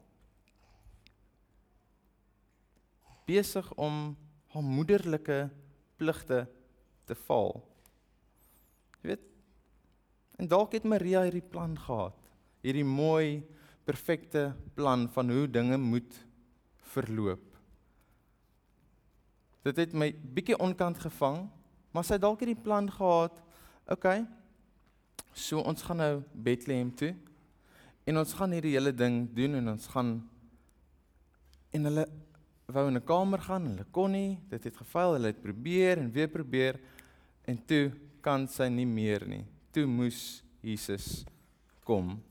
besig 3.25 3.73
om 3.79 4.15
haar 4.53 4.63
moederlike 4.63 5.49
pligte 6.03 6.43
te 7.07 7.15
val. 7.27 7.57
Jy 9.01 9.13
weet, 9.13 9.25
en 10.39 10.51
dalk 10.51 10.75
het 10.75 10.87
Maria 10.87 11.23
hierdie 11.25 11.45
plan 11.45 11.75
gehad. 11.79 12.19
Hierdie 12.63 12.87
mooi, 12.87 13.43
perfekte 13.87 14.51
plan 14.75 15.07
van 15.11 15.31
hoe 15.31 15.47
dinge 15.51 15.77
moet 15.79 16.19
verloop. 16.93 17.49
Dit 19.63 19.79
het 19.79 19.93
my 19.95 20.09
bietjie 20.35 20.59
onkant 20.59 20.99
gevang, 20.99 21.45
maar 21.95 22.07
sy 22.07 22.17
het 22.17 22.23
dalk 22.23 22.43
hierdie 22.43 22.59
plan 22.59 22.89
gehad. 22.91 23.37
OK. 23.91 24.07
So 25.33 25.63
ons 25.63 25.83
gaan 25.87 26.01
nou 26.01 26.13
Bethlehem 26.33 26.91
toe 26.95 27.13
en 28.03 28.19
ons 28.19 28.33
gaan 28.35 28.51
hierdie 28.51 28.75
hele 28.75 28.91
ding 28.93 29.23
doen 29.35 29.55
en 29.59 29.71
ons 29.73 29.87
gaan 29.93 30.17
en 31.73 31.89
hulle 31.89 32.03
wou 32.65 32.87
in 32.87 32.97
'n 32.97 33.05
kamer 33.05 33.41
gaan, 33.41 33.65
hulle 33.65 33.85
kon 33.91 34.11
nie, 34.11 34.39
dit 34.49 34.63
het 34.63 34.77
gefaal, 34.77 35.13
hulle 35.13 35.27
het 35.27 35.41
probeer 35.41 35.97
en 35.97 36.11
weer 36.11 36.27
probeer 36.27 36.79
en 37.45 37.65
toe 37.65 37.91
kan 38.21 38.47
sy 38.47 38.69
nie 38.69 38.85
meer 38.85 39.27
nie. 39.27 39.45
Toe 39.71 39.85
moes 39.85 40.43
Jesus 40.61 41.25
kom. 41.83 42.21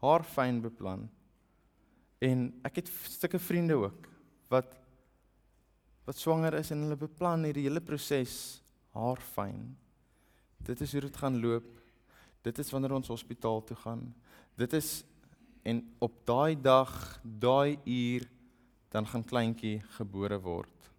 Haar 0.00 0.24
fyn 0.24 0.60
beplan. 0.60 1.08
En 2.20 2.48
ek 2.64 2.82
het 2.82 2.88
stukke 2.88 3.38
vriende 3.38 3.74
ook 3.74 4.08
wat 4.48 4.78
wat 6.04 6.18
swanger 6.18 6.54
is 6.58 6.72
en 6.74 6.82
hulle 6.82 6.96
beplan 6.98 7.44
hierdie 7.46 7.68
hele 7.68 7.80
proses 7.80 8.60
haar 8.90 9.20
fyn. 9.22 9.76
Dit 10.58 10.80
is 10.82 10.92
hoe 10.92 11.04
dit 11.04 11.16
gaan 11.16 11.38
loop. 11.38 11.68
Dit 12.42 12.58
is 12.58 12.70
wanneer 12.74 12.96
ons 12.96 13.08
hospitaal 13.08 13.62
toe 13.64 13.76
gaan. 13.84 14.08
Dit 14.58 14.72
is 14.72 15.04
en 15.62 15.82
op 16.02 16.14
daai 16.26 16.56
dag, 16.58 16.92
daai 17.22 17.78
uur 17.84 18.26
dan 18.92 19.06
gaan 19.08 19.24
kleintjie 19.24 19.80
gebore 19.96 20.38
word. 20.42 20.90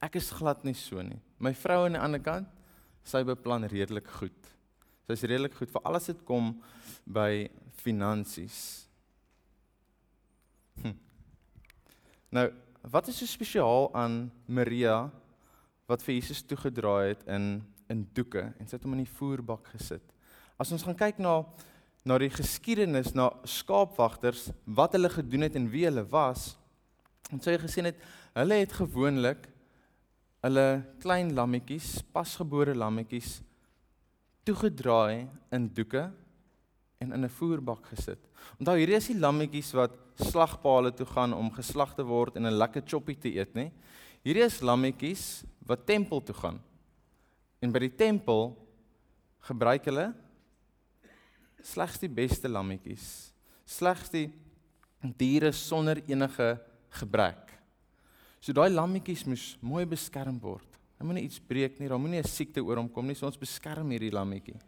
Ek 0.00 0.16
is 0.20 0.30
glad 0.32 0.62
nie 0.64 0.76
so 0.78 1.02
nie. 1.02 1.18
My 1.40 1.52
vrou 1.56 1.84
aan 1.84 1.96
die 1.96 2.02
ander 2.02 2.22
kant, 2.22 2.48
sy 3.04 3.22
beplan 3.26 3.66
redelik 3.68 4.08
goed. 4.20 4.52
Sy's 5.08 5.24
redelik 5.26 5.56
goed 5.58 5.72
vir 5.72 5.84
alles 5.88 6.08
wat 6.12 6.22
kom 6.28 6.52
by 7.04 7.48
finansies. 7.80 8.60
Hm. 10.80 10.94
Nou, 12.36 12.46
wat 12.92 13.10
is 13.10 13.18
so 13.20 13.28
spesiaal 13.28 13.90
aan 13.96 14.22
Maria 14.46 15.10
wat 15.90 16.04
vir 16.06 16.16
Jesus 16.20 16.44
toegedraai 16.46 17.16
het 17.16 17.26
in 17.28 17.60
in 17.90 18.04
doeke 18.14 18.44
en 18.54 18.68
sy 18.68 18.76
het 18.76 18.84
hom 18.86 18.94
in 18.94 19.02
die 19.02 19.14
voerbak 19.18 19.66
gesit. 19.72 20.04
As 20.60 20.70
ons 20.70 20.84
gaan 20.86 20.94
kyk 20.94 21.18
na 21.18 21.40
na 22.04 22.18
die 22.18 22.30
geskiedenis 22.32 23.12
na 23.14 23.30
skaapwagters 23.44 24.48
wat 24.64 24.96
hulle 24.96 25.10
gedoen 25.12 25.46
het 25.46 25.56
en 25.56 25.68
wie 25.72 25.84
hulle 25.84 26.04
was 26.08 26.54
en 27.30 27.42
sê 27.42 27.58
gesien 27.60 27.90
het 27.90 28.00
hulle 28.38 28.62
het 28.62 28.72
gewoonlik 28.72 29.48
hulle 30.46 30.66
klein 31.02 31.34
lammetjies 31.36 32.00
pasgebore 32.14 32.74
lammetjies 32.74 33.40
toegedraai 34.48 35.28
in 35.52 35.68
doeke 35.76 36.08
en 37.00 37.12
in 37.12 37.24
'n 37.24 37.28
voerbak 37.28 37.86
gesit. 37.86 38.18
Onthou 38.58 38.76
hierdie 38.76 38.96
is 38.96 39.06
die 39.08 39.18
lammetjies 39.18 39.72
wat 39.72 39.92
slagpale 40.16 40.92
toe 40.92 41.06
gaan 41.06 41.32
om 41.32 41.50
geslag 41.50 41.94
te 41.94 42.04
word 42.04 42.36
en 42.36 42.46
'n 42.46 42.58
lekker 42.58 42.82
choppie 42.86 43.18
te 43.18 43.28
eet, 43.28 43.54
nê? 43.54 43.70
Hierdie 44.22 44.44
is 44.44 44.60
lammetjies 44.60 45.44
wat 45.66 45.86
tempel 45.86 46.20
toe 46.20 46.34
gaan. 46.34 46.60
En 47.62 47.72
by 47.72 47.78
die 47.78 47.96
tempel 47.96 48.56
gebruik 49.38 49.84
hulle 49.84 50.14
slegs 51.66 51.98
die 52.00 52.10
beste 52.12 52.48
lammetjies, 52.48 53.30
slegs 53.66 54.10
die 54.12 54.26
diere 55.18 55.52
sonder 55.52 56.02
enige 56.06 56.54
gebrek. 57.00 57.50
So 58.40 58.52
daai 58.56 58.70
lammetjies 58.72 59.26
moes 59.28 59.44
mooi 59.60 59.84
beskerm 59.88 60.40
word. 60.40 60.66
Hy 61.00 61.06
moenie 61.08 61.24
iets 61.24 61.40
breek 61.40 61.78
nie, 61.80 61.88
daar 61.88 62.00
moenie 62.00 62.20
'n 62.20 62.28
siekte 62.28 62.60
oor 62.60 62.76
hom 62.76 62.88
kom 62.88 63.06
nie, 63.06 63.14
so 63.14 63.26
ons 63.26 63.36
beskerm 63.36 63.88
hierdie 63.90 64.12
lammetjie. 64.12 64.60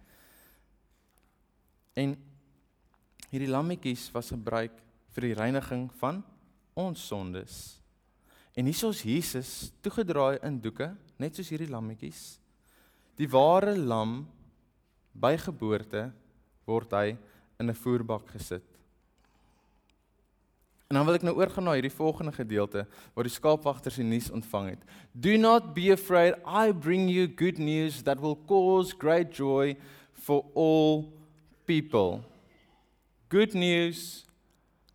En 1.97 2.17
hierdie 3.31 3.51
lammetjies 3.51 4.11
was 4.13 4.31
gebruik 4.31 4.73
vir 5.13 5.23
die 5.23 5.35
reiniging 5.35 5.91
van 6.01 6.23
ons 6.75 7.07
sondes. 7.07 7.81
En 8.57 8.67
hier 8.67 8.89
is 8.89 9.03
Jesus 9.03 9.73
toegedraai 9.81 10.39
in 10.43 10.61
doeke, 10.61 10.97
net 11.19 11.35
soos 11.35 11.49
hierdie 11.49 11.71
lammetjies. 11.71 12.39
Die 13.17 13.29
ware 13.29 13.77
lam 13.77 14.27
by 15.13 15.37
geboorte 15.37 16.13
word 16.66 16.90
hy 16.92 17.16
in 17.59 17.71
'n 17.71 17.75
voerbak 17.75 18.28
gesit. 18.35 18.62
En 20.92 20.99
dan 20.99 21.07
wil 21.07 21.16
ek 21.16 21.23
nou 21.25 21.33
oorgaan 21.40 21.64
na 21.64 21.73
hierdie 21.73 21.95
volgende 21.95 22.35
gedeelte 22.37 22.83
waar 23.14 23.25
die 23.25 23.33
skaapwagters 23.33 23.95
die 23.97 24.04
nuus 24.04 24.26
ontvang 24.28 24.75
het. 24.75 24.83
Do 25.16 25.38
not 25.40 25.73
be 25.73 25.88
afraid, 25.92 26.37
I 26.45 26.69
bring 26.73 27.09
you 27.09 27.26
good 27.26 27.57
news 27.57 28.02
that 28.02 28.21
will 28.21 28.37
cause 28.47 28.92
great 28.92 29.33
joy 29.33 29.76
for 30.12 30.45
all 30.52 31.09
people. 31.64 32.21
Good 33.31 33.54
news, 33.54 34.26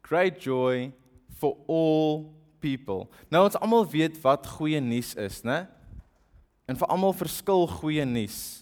great 0.03 0.37
joy 0.37 0.91
for 1.39 1.57
all 1.65 2.29
people. 2.61 3.07
Nou 3.33 3.47
ons 3.47 3.57
almal 3.57 3.89
weet 3.89 4.21
wat 4.21 4.45
goeie 4.59 4.77
nuus 4.77 5.15
is, 5.17 5.41
né? 5.41 5.65
En 6.69 6.77
vir 6.77 6.93
almal 6.93 7.17
verskil 7.17 7.65
goeie 7.79 8.05
nuus. 8.05 8.61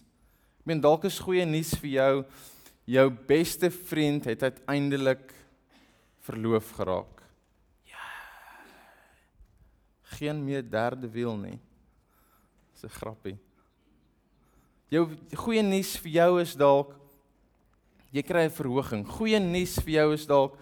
Ek 0.63 0.71
meen 0.71 0.79
dalk 0.79 1.03
is 1.12 1.19
goeie 1.19 1.43
nuus 1.43 1.75
vir 1.83 1.91
jou 1.97 2.13
jou 2.86 3.10
beste 3.27 3.72
vriend 3.72 4.25
het 4.25 4.44
uiteindelik 4.44 5.34
verloof 6.25 6.72
geraak. 6.77 7.22
Ja. 7.89 8.06
Geen 10.18 10.44
meer 10.46 10.63
derde 10.70 11.10
wiel 11.10 11.36
nie. 11.38 11.60
Dis 12.74 12.84
'n 12.84 12.98
grappie. 13.00 13.38
Jou 14.89 15.10
goeie 15.34 15.63
nuus 15.63 15.98
vir 15.98 16.12
jou 16.12 16.42
is 16.42 16.56
dalk 16.56 16.96
jy 18.12 18.22
kry 18.22 18.46
'n 18.46 18.50
verhoging. 18.50 19.06
Goeie 19.08 19.39
nuus 19.39 19.80
vir 19.80 19.94
jou 19.94 20.13
is 20.13 20.25
dalk 20.25 20.58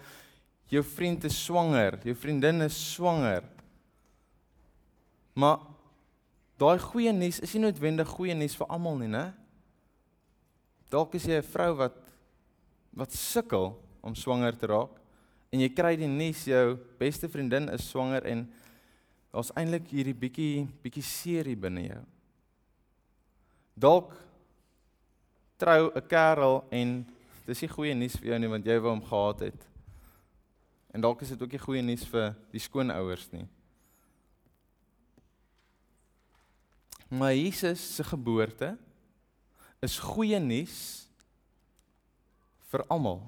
jou 0.66 0.82
vriend 0.82 1.24
is 1.24 1.44
swanger, 1.44 2.00
jou 2.04 2.14
vriendin 2.14 2.62
is 2.62 2.94
swanger. 2.94 3.44
Maar 5.34 5.58
daai 6.58 6.78
goeie 6.78 7.12
nuus 7.12 7.40
is 7.40 7.54
nie 7.54 7.62
noodwendig 7.62 8.08
goeie 8.08 8.34
nuus 8.34 8.56
vir 8.56 8.66
almal 8.66 8.96
nie, 8.98 9.08
né? 9.08 9.34
Dalk 10.90 11.14
is 11.14 11.24
jy 11.24 11.38
'n 11.38 11.42
vrou 11.42 11.74
wat 11.76 12.03
wat 12.94 13.12
sukkel 13.12 13.72
om 14.04 14.14
swanger 14.14 14.56
te 14.56 14.68
raak 14.70 15.00
en 15.54 15.62
jy 15.62 15.70
kry 15.74 15.94
die 15.98 16.10
nuus 16.10 16.44
jou 16.48 16.76
beste 16.98 17.28
vriendin 17.30 17.68
is 17.74 17.86
swanger 17.90 18.26
en 18.30 18.44
daar's 19.34 19.52
eintlik 19.58 19.86
hierdie 19.90 20.16
bietjie 20.18 20.66
bietjie 20.82 21.04
seerie 21.06 21.58
binne 21.58 21.88
jou. 21.88 22.02
Dalk 23.74 24.14
trou 25.58 25.90
'n 25.94 26.08
kerel 26.08 26.64
en 26.70 27.04
dis 27.46 27.62
nie 27.62 27.68
goeie 27.68 27.94
nuus 27.94 28.16
vir 28.16 28.28
jou 28.30 28.38
nie 28.38 28.50
want 28.50 28.66
jy 28.66 28.78
wou 28.78 28.90
hom 28.90 29.02
gehad 29.02 29.40
het. 29.40 29.66
En 30.94 31.00
dalk 31.00 31.22
is 31.22 31.28
dit 31.28 31.42
ook 31.42 31.52
nie 31.52 31.58
goeie 31.58 31.82
nuus 31.82 32.04
vir 32.04 32.34
die 32.52 32.60
skoonouers 32.60 33.32
nie. 33.32 33.46
Maar 37.10 37.34
Jesus 37.34 37.94
se 37.96 38.04
geboorte 38.04 38.76
is 39.82 39.98
goeie 39.98 40.38
nuus 40.40 41.03
vir 42.74 42.82
almal. 42.90 43.22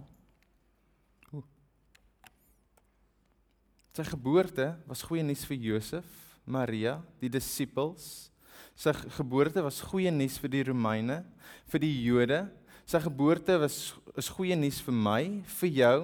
Sy 3.95 4.05
geboorte 4.11 4.73
was 4.91 5.05
goeie 5.07 5.23
nuus 5.25 5.47
vir 5.49 5.61
Josef, 5.71 6.07
Maria, 6.45 6.99
die 7.23 7.31
disippels. 7.33 8.29
Sy 8.77 8.93
geboorte 9.17 9.63
was 9.65 9.79
goeie 9.87 10.11
nuus 10.13 10.37
vir 10.43 10.53
die 10.53 10.65
Romeine, 10.69 11.23
vir 11.71 11.81
die 11.85 11.93
Jode. 12.05 12.43
Sy 12.91 13.01
geboorte 13.07 13.57
was 13.63 13.79
is 14.19 14.29
goeie 14.33 14.59
nuus 14.59 14.83
vir 14.85 14.97
my, 14.99 15.23
vir 15.61 15.73
jou, 15.79 15.97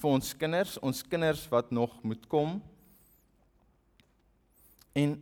vir 0.00 0.14
ons 0.14 0.32
kinders, 0.40 0.78
ons 0.84 1.02
kinders 1.04 1.44
wat 1.52 1.74
nog 1.74 1.98
moet 2.06 2.24
kom. 2.30 2.58
En 4.94 5.18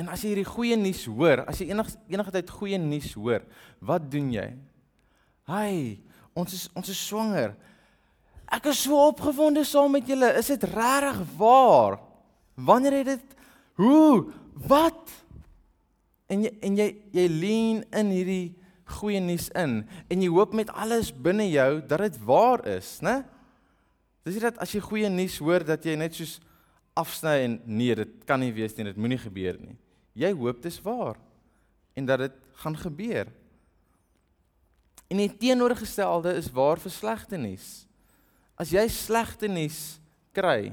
en 0.00 0.08
as 0.10 0.24
jy 0.24 0.32
hierdie 0.32 0.48
goeie 0.48 0.74
nuus 0.80 1.04
hoor, 1.06 1.44
as 1.46 1.60
jy 1.60 1.68
enig 1.70 1.92
enige 2.10 2.32
tyd 2.34 2.50
goeie 2.50 2.78
nuus 2.80 3.12
hoor, 3.14 3.44
wat 3.78 4.08
doen 4.10 4.32
jy? 4.34 4.48
Hi, 5.46 6.00
ons 6.34 6.52
is 6.52 6.68
ons 6.76 6.88
is 6.88 7.02
swanger. 7.06 7.54
Ek 8.52 8.68
is 8.72 8.82
so 8.84 8.98
opgewonde 9.08 9.64
saam 9.64 9.94
met 9.96 10.08
julle. 10.08 10.28
Is 10.36 10.50
dit 10.52 10.64
regtig 10.74 11.20
waar? 11.40 11.98
Wanneer 12.54 12.98
het 13.00 13.12
dit 13.14 13.36
hoe? 13.80 14.32
Wat? 14.68 15.12
En 16.32 16.44
jy 16.44 16.52
en 16.64 16.76
jy 16.80 16.88
jy 17.16 17.28
lean 17.32 17.84
in 17.90 18.12
hierdie 18.12 18.52
goeie 18.92 19.20
nuus 19.24 19.48
in 19.56 19.82
en 20.12 20.22
jy 20.22 20.28
hoop 20.32 20.52
met 20.56 20.70
alles 20.76 21.12
binne 21.14 21.46
jou 21.48 21.80
dat 21.88 22.02
dit 22.04 22.18
waar 22.26 22.60
is, 22.68 22.98
né? 23.04 23.22
Dis 24.26 24.36
nie 24.36 24.44
dat 24.44 24.58
as 24.62 24.72
jy 24.74 24.82
goeie 24.84 25.10
nuus 25.10 25.38
hoor 25.42 25.64
dat 25.66 25.84
jy 25.86 25.96
net 25.98 26.16
soos 26.16 26.38
afsny 26.98 27.38
en 27.46 27.54
nee, 27.64 27.94
dit 27.96 28.12
kan 28.28 28.40
nie 28.42 28.52
wees 28.54 28.74
nie, 28.76 28.84
dit 28.90 28.98
moenie 29.00 29.20
gebeur 29.20 29.56
nie. 29.62 29.78
Jy 30.18 30.32
hoop 30.36 30.60
dit 30.60 30.72
is 30.72 30.82
waar 30.84 31.16
en 31.96 32.08
dat 32.08 32.26
dit 32.26 32.36
gaan 32.62 32.76
gebeur. 32.78 33.32
En 35.12 35.20
die 35.20 35.28
teenoorgestelde 35.28 36.32
is 36.40 36.48
waar 36.56 36.80
vir 36.80 36.92
slegte 36.94 37.36
nuus. 37.36 37.84
As 38.56 38.70
jy 38.72 38.84
slegte 38.88 39.48
nuus 39.50 39.98
kry, 40.32 40.70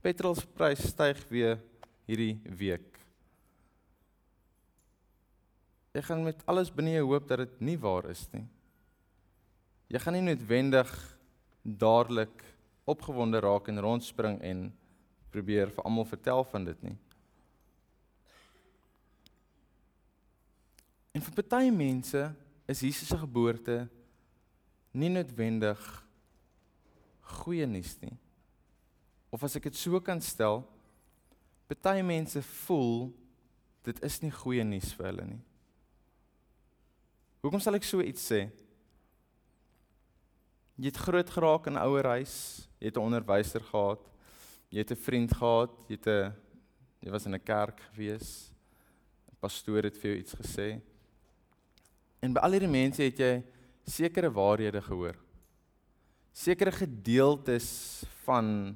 petrolprys 0.00 0.86
styg 0.94 1.20
weer 1.28 1.58
hierdie 2.08 2.38
week. 2.56 2.88
Jy 5.92 6.02
gaan 6.06 6.24
met 6.24 6.40
alles 6.48 6.72
binne 6.72 6.96
jou 6.96 7.04
hoop 7.10 7.26
dat 7.28 7.42
dit 7.44 7.60
nie 7.68 7.76
waar 7.78 8.08
is 8.10 8.24
nie. 8.32 8.46
Jy 9.92 10.00
gaan 10.00 10.16
nie 10.16 10.24
noodwendig 10.24 10.94
dadelik 11.62 12.46
opgewonde 12.88 13.42
raak 13.44 13.68
en 13.68 13.82
rondspring 13.84 14.40
en 14.40 14.64
probeer 15.34 15.68
vir 15.68 15.84
almal 15.84 16.08
vertel 16.08 16.46
van 16.48 16.64
dit 16.70 16.88
nie. 16.88 16.96
En 21.14 21.22
vir 21.28 21.46
baie 21.52 21.70
mense 21.70 22.24
is 22.68 22.80
Jesus 22.80 23.08
se 23.08 23.18
geboorte 23.18 23.88
nie 24.94 25.10
noodwendig 25.10 25.80
goeie 27.40 27.66
nuus 27.66 27.96
nie. 28.02 28.14
Of 29.34 29.42
as 29.44 29.56
ek 29.58 29.68
dit 29.68 29.78
so 29.78 29.98
kan 30.04 30.20
stel, 30.22 30.62
baie 31.68 32.04
mense 32.06 32.38
voel 32.64 33.10
dit 33.84 33.98
is 34.06 34.20
nie 34.22 34.32
goeie 34.32 34.64
nuus 34.64 34.92
vir 34.96 35.10
hulle 35.10 35.24
nie. 35.34 35.40
Hoekom 37.44 37.60
sal 37.60 37.76
ek 37.76 37.84
so 37.84 38.00
iets 38.00 38.22
sê? 38.30 38.46
Jy 40.78 40.88
het 40.88 41.02
groot 41.04 41.28
geraak 41.30 41.66
in 41.68 41.76
'n 41.76 41.84
ouer 41.84 42.06
huis, 42.16 42.66
jy 42.80 42.88
het 42.88 42.96
'n 42.96 43.06
onderwyser 43.06 43.60
gehad, 43.60 44.00
jy 44.70 44.78
het 44.78 44.90
'n 44.92 45.04
vriend 45.06 45.30
gehad, 45.30 45.70
jy 45.88 45.96
het 45.98 46.08
'n 46.08 46.34
jy 47.04 47.10
was 47.10 47.26
in 47.26 47.34
'n 47.34 47.44
kerk 47.44 47.80
gewees. 47.92 48.50
'n 49.28 49.36
Pastoor 49.40 49.82
het 49.82 49.98
vir 49.98 50.10
jou 50.10 50.18
iets 50.20 50.34
gesê. 50.34 50.80
En 52.24 52.32
by 52.32 52.40
al 52.40 52.56
hierdie 52.56 52.72
mense 52.72 53.04
het 53.04 53.20
jy 53.20 53.32
sekere 53.84 54.30
waarhede 54.32 54.80
gehoor. 54.80 55.18
Sekere 56.32 56.72
gedeeltes 56.72 57.68
van 58.24 58.72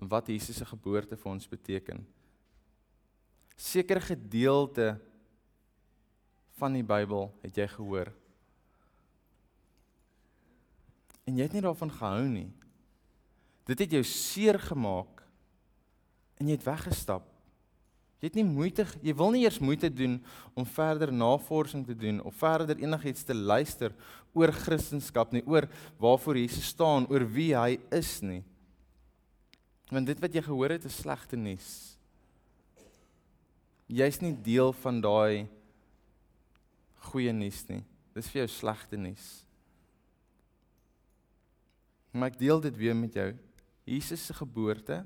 wat 0.00 0.30
Jesus 0.32 0.56
se 0.58 0.66
geboorte 0.66 1.18
vir 1.18 1.30
ons 1.30 1.50
beteken. 1.50 2.00
Sekere 3.54 4.00
gedeelte 4.02 4.96
van 6.58 6.74
die 6.74 6.86
Bybel 6.86 7.28
het 7.44 7.60
jy 7.60 7.68
gehoor? 7.74 8.10
En 11.28 11.36
jy 11.36 11.46
het 11.46 11.54
nie 11.54 11.62
daarvan 11.62 11.92
gehou 11.92 12.24
nie. 12.32 12.48
Dit 13.68 13.84
het 13.84 13.98
jou 13.98 14.02
seer 14.08 14.58
gemaak 14.58 15.20
en 16.40 16.48
jy 16.48 16.56
het 16.56 16.66
weggestap. 16.66 17.28
Jy 18.22 18.28
het 18.30 18.36
nie 18.38 18.46
moeite, 18.46 18.84
jy 19.02 19.12
wil 19.18 19.32
nie 19.34 19.40
eers 19.42 19.58
moeite 19.58 19.88
doen 19.90 20.20
om 20.54 20.66
verder 20.76 21.10
navorsing 21.10 21.82
te 21.82 21.96
doen 21.98 22.20
of 22.22 22.36
verder 22.38 22.78
enigiets 22.78 23.26
te 23.26 23.34
luister 23.34 23.90
oor 24.30 24.52
Christendom 24.54 25.34
nie, 25.34 25.42
oor 25.50 25.66
waarvoor 25.98 26.38
Jesus 26.38 26.68
staan, 26.70 27.08
oor 27.10 27.26
wie 27.26 27.50
hy 27.58 27.80
is 27.90 28.12
nie. 28.22 28.44
Want 29.90 30.06
dit 30.06 30.22
wat 30.22 30.38
jy 30.38 30.44
gehoor 30.46 30.76
het 30.76 30.86
is 30.86 31.00
slegte 31.02 31.34
nuus. 31.34 31.72
Jy's 33.90 34.22
nie 34.22 34.36
deel 34.38 34.70
van 34.84 35.02
daai 35.02 35.50
goeie 37.10 37.34
nuus 37.34 37.66
nie. 37.66 37.82
Dis 38.14 38.30
vir 38.30 38.44
jou 38.44 38.52
slegte 38.54 39.02
nuus. 39.02 39.42
Maar 42.14 42.30
ek 42.30 42.38
deel 42.38 42.62
dit 42.70 42.78
weer 42.78 42.94
met 42.94 43.18
jou. 43.18 43.32
Jesus 43.82 44.30
se 44.30 44.38
geboorte. 44.38 45.02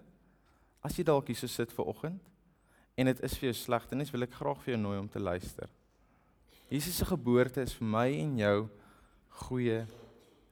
As 0.85 1.01
jy 1.01 1.09
dalk 1.09 1.33
hier 1.33 1.41
so 1.41 1.49
sit 1.49 1.73
ver 1.73 1.89
oggend 1.89 2.21
en 2.97 3.11
dit 3.11 3.21
is 3.29 3.37
vir 3.37 3.51
jou 3.51 3.57
slegte 3.59 3.97
nuus, 3.97 4.13
wil 4.15 4.25
ek 4.27 4.39
graag 4.39 4.63
vir 4.65 4.75
jou 4.75 4.81
nooi 4.81 4.97
om 4.99 5.09
te 5.09 5.21
luister. 5.21 5.69
Jesus 6.73 6.97
se 6.99 7.07
geboorte 7.07 7.63
is 7.63 7.77
vir 7.77 7.87
my 7.93 8.09
en 8.23 8.39
jou 8.41 8.57
goeie 9.47 9.85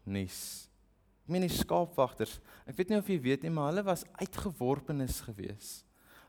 nuus. 0.05 0.69
Ek 1.25 1.33
meen 1.33 1.47
die 1.47 1.57
skaapwagters, 1.57 2.37
ek 2.69 2.77
weet 2.77 2.93
nie 2.93 3.01
of 3.01 3.09
jy 3.09 3.17
weet 3.25 3.47
nie, 3.47 3.53
maar 3.55 3.71
hulle 3.73 3.87
was 3.87 4.05
uitgeworpenes 4.21 5.23
gewees. 5.25 5.73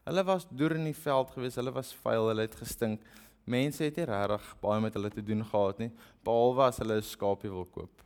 Hulle 0.06 0.24
was 0.24 0.46
deur 0.48 0.78
in 0.78 0.88
die 0.88 0.96
veld 0.96 1.34
gewees, 1.36 1.58
hulle 1.60 1.74
was 1.76 1.92
vuil, 2.04 2.30
hulle 2.30 2.46
het 2.46 2.56
gestink. 2.56 3.04
Mense 3.46 3.84
het 3.84 4.00
nie 4.00 4.08
regtig 4.08 4.48
baie 4.62 4.82
met 4.82 4.96
hulle 4.98 5.12
te 5.14 5.24
doen 5.26 5.44
gehad 5.46 5.84
nie, 5.84 5.92
behalwe 6.26 6.64
as 6.70 6.80
hulle 6.82 6.98
'n 6.98 7.06
skaapie 7.06 7.52
wil 7.52 7.66
koop. 7.66 8.02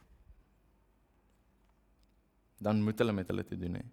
Dan 2.59 2.83
moet 2.83 2.97
hulle 2.99 3.13
met 3.13 3.27
hulle 3.27 3.43
te 3.43 3.55
doen 3.55 3.75
hê. 3.75 3.85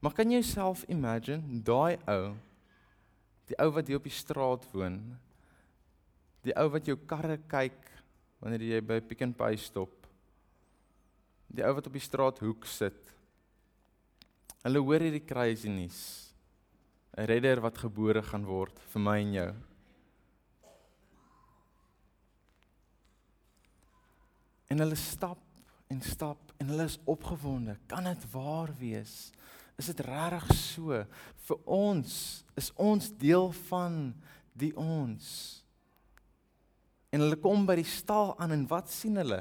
Maar 0.00 0.12
kan 0.12 0.30
jy 0.30 0.38
jouself 0.40 0.84
imagine 0.88 1.62
daai 1.62 1.98
ou, 2.06 2.36
die 3.50 3.58
ou 3.58 3.70
wat 3.74 3.88
hier 3.90 3.98
op 3.98 4.06
die 4.06 4.14
straat 4.14 4.66
woon, 4.70 5.00
die 6.46 6.54
ou 6.56 6.68
wat 6.72 6.86
jou 6.86 6.96
karre 7.10 7.36
kyk 7.50 7.88
wanneer 8.40 8.62
jy 8.64 8.80
by 8.84 9.00
Pick 9.04 9.24
n 9.26 9.34
Pay 9.36 9.58
stop, 9.60 10.06
die 11.50 11.64
ou 11.66 11.74
wat 11.76 11.88
op 11.90 11.96
die 11.98 12.04
straathoek 12.04 12.68
sit. 12.70 13.10
Hulle 14.62 14.82
hoor 14.84 15.02
hierdie 15.02 15.24
crazy 15.26 15.72
nuus. 15.72 16.30
'n 17.18 17.26
Redder 17.26 17.60
wat 17.60 17.78
gebore 17.82 18.22
gaan 18.22 18.46
word 18.46 18.78
vir 18.92 19.02
my 19.02 19.18
en 19.18 19.32
jou. 19.34 19.50
En 24.70 24.78
hulle 24.78 24.96
stap 24.96 25.42
en 25.90 26.00
stap 26.00 26.54
en 26.62 26.70
hulle 26.70 26.86
is 26.86 27.00
opgewonde. 27.04 27.76
Kan 27.90 28.04
dit 28.04 28.30
waar 28.30 28.70
wees? 28.78 29.32
Is 29.80 29.88
dit 29.88 30.02
regtig 30.04 30.50
so? 30.58 30.98
Vir 31.46 31.62
ons 31.64 32.12
is 32.60 32.68
ons 32.76 33.08
deel 33.20 33.48
van 33.70 33.96
die 34.52 34.74
ons. 34.76 35.30
En 37.10 37.24
hulle 37.24 37.38
kom 37.40 37.64
by 37.66 37.78
die 37.80 37.88
stal 37.88 38.34
aan 38.38 38.52
en 38.58 38.66
wat 38.70 38.92
sien 38.92 39.16
hulle? 39.18 39.40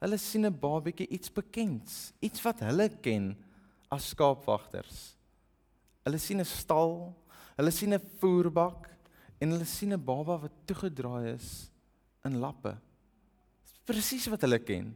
Hulle 0.00 0.18
sien 0.20 0.46
'n 0.46 0.60
babatjie 0.60 1.08
iets 1.08 1.30
bekends, 1.32 2.12
iets 2.20 2.42
wat 2.44 2.60
hulle 2.60 2.88
ken 2.88 3.36
as 3.90 4.08
skaapwagters. 4.12 5.16
Hulle 6.04 6.18
sien 6.18 6.40
'n 6.40 6.44
stal, 6.44 7.14
hulle 7.56 7.70
sien 7.70 7.94
'n 7.94 8.08
voerbak 8.20 8.88
en 9.40 9.50
hulle 9.50 9.64
sien 9.64 9.92
'n 9.92 10.04
baba 10.04 10.40
wat 10.40 10.66
toegedraai 10.66 11.34
is 11.34 11.70
in 12.24 12.40
lappe 12.40 12.76
presies 13.86 14.26
wat 14.32 14.42
hulle 14.44 14.58
ken. 14.66 14.90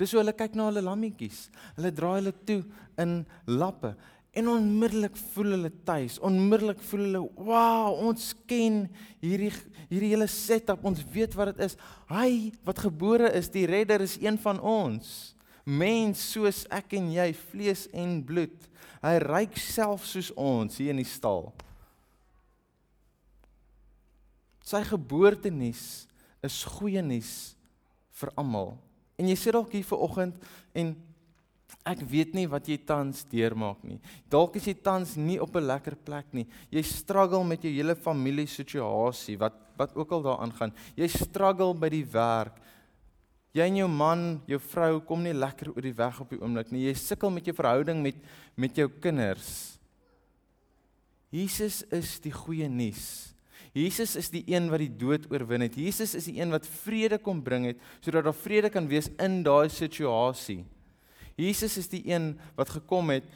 Dis 0.00 0.12
hoe 0.12 0.22
hulle 0.22 0.34
kyk 0.36 0.56
na 0.56 0.70
hulle 0.70 0.82
lammetjies. 0.84 1.46
Hulle 1.76 1.92
draai 1.94 2.16
hulle 2.20 2.32
toe 2.46 2.62
in 3.00 3.22
lappe 3.46 3.94
En 4.32 4.48
onmiddellik 4.48 5.16
voel 5.34 5.52
hulle 5.52 5.70
tuis. 5.84 6.16
Onmiddellik 6.24 6.80
voel 6.88 7.00
hulle, 7.00 7.30
"Wow, 7.36 7.98
ons 8.08 8.34
ken 8.46 8.88
hierdie 9.20 9.52
hierdie 9.90 10.08
hele 10.08 10.26
setup. 10.26 10.84
Ons 10.84 11.04
weet 11.12 11.34
wat 11.34 11.56
dit 11.56 11.64
is. 11.64 11.76
Hy 12.08 12.52
wat 12.64 12.78
gebore 12.78 13.32
is, 13.32 13.48
die 13.48 13.66
redder 13.66 14.00
is 14.00 14.16
een 14.20 14.38
van 14.38 14.60
ons. 14.60 15.36
Mens 15.64 16.32
soos 16.32 16.66
ek 16.70 16.92
en 16.92 17.12
jy, 17.12 17.34
vlees 17.34 17.88
en 17.92 18.24
bloed. 18.24 18.68
Hy 19.02 19.18
ryk 19.18 19.56
self 19.56 20.04
soos 20.04 20.32
ons 20.34 20.78
hier 20.78 20.90
in 20.90 20.96
die 20.96 21.04
stal." 21.04 21.52
Sy 24.64 24.82
geboortenuus 24.82 26.06
is 26.42 26.64
goeie 26.64 27.02
nuus 27.02 27.54
vir 28.10 28.32
almal. 28.34 28.78
En 29.22 29.30
jy 29.30 29.38
sit 29.38 29.54
dalk 29.54 29.70
hier 29.72 29.86
ver 29.86 30.02
oggend 30.02 30.50
en 30.74 30.94
Ek 31.82 32.02
weet 32.06 32.34
nie 32.36 32.44
wat 32.46 32.68
jy 32.70 32.76
tans 32.86 33.24
deurmaak 33.26 33.80
nie. 33.82 33.98
Dalk 34.30 34.54
is 34.60 34.68
jy 34.68 34.74
tans 34.86 35.16
nie 35.18 35.40
op 35.42 35.56
'n 35.56 35.66
lekker 35.66 35.96
plek 35.96 36.26
nie. 36.30 36.46
Jy 36.70 36.82
struggle 36.82 37.42
met 37.44 37.62
jou 37.62 37.72
hele 37.72 37.96
familie 37.96 38.46
situasie 38.46 39.36
wat 39.36 39.58
wat 39.76 39.96
ook 39.96 40.12
al 40.12 40.22
daaraan 40.22 40.52
gaan. 40.52 40.72
Jy 40.94 41.08
struggle 41.08 41.74
by 41.74 41.88
die 41.88 42.04
werk. 42.04 42.60
Jy 43.52 43.66
en 43.66 43.76
jou 43.76 43.88
man, 43.88 44.42
jou 44.46 44.58
vrou 44.58 45.00
kom 45.00 45.22
nie 45.22 45.32
lekker 45.32 45.68
oor 45.74 45.82
die 45.82 45.96
weg 45.96 46.20
op 46.20 46.30
die 46.30 46.38
oomblik 46.40 46.70
nie. 46.70 46.86
Jy 46.86 46.94
sukkel 46.94 47.30
met 47.30 47.44
jou 47.44 47.54
verhouding 47.54 48.02
met 48.02 48.16
met 48.56 48.76
jou 48.76 48.88
kinders. 48.88 49.78
Jesus 51.30 51.82
is 51.90 52.20
die 52.20 52.32
goeie 52.32 52.68
nuus. 52.68 53.31
Jesus 53.72 54.16
is 54.20 54.28
die 54.28 54.44
een 54.52 54.68
wat 54.68 54.82
die 54.82 54.92
dood 55.00 55.30
oorwin 55.32 55.64
het. 55.64 55.76
Jesus 55.80 56.12
is 56.14 56.26
die 56.28 56.36
een 56.40 56.52
wat 56.52 56.66
vrede 56.68 57.16
kom 57.18 57.40
bring 57.44 57.70
het 57.70 57.80
sodat 58.04 58.26
daar 58.28 58.36
vrede 58.36 58.68
kan 58.72 58.88
wees 58.88 59.08
in 59.16 59.40
daai 59.46 59.70
situasie. 59.72 60.60
Jesus 61.40 61.78
is 61.80 61.88
die 61.88 62.04
een 62.12 62.34
wat 62.58 62.68
gekom 62.68 63.14
het 63.14 63.28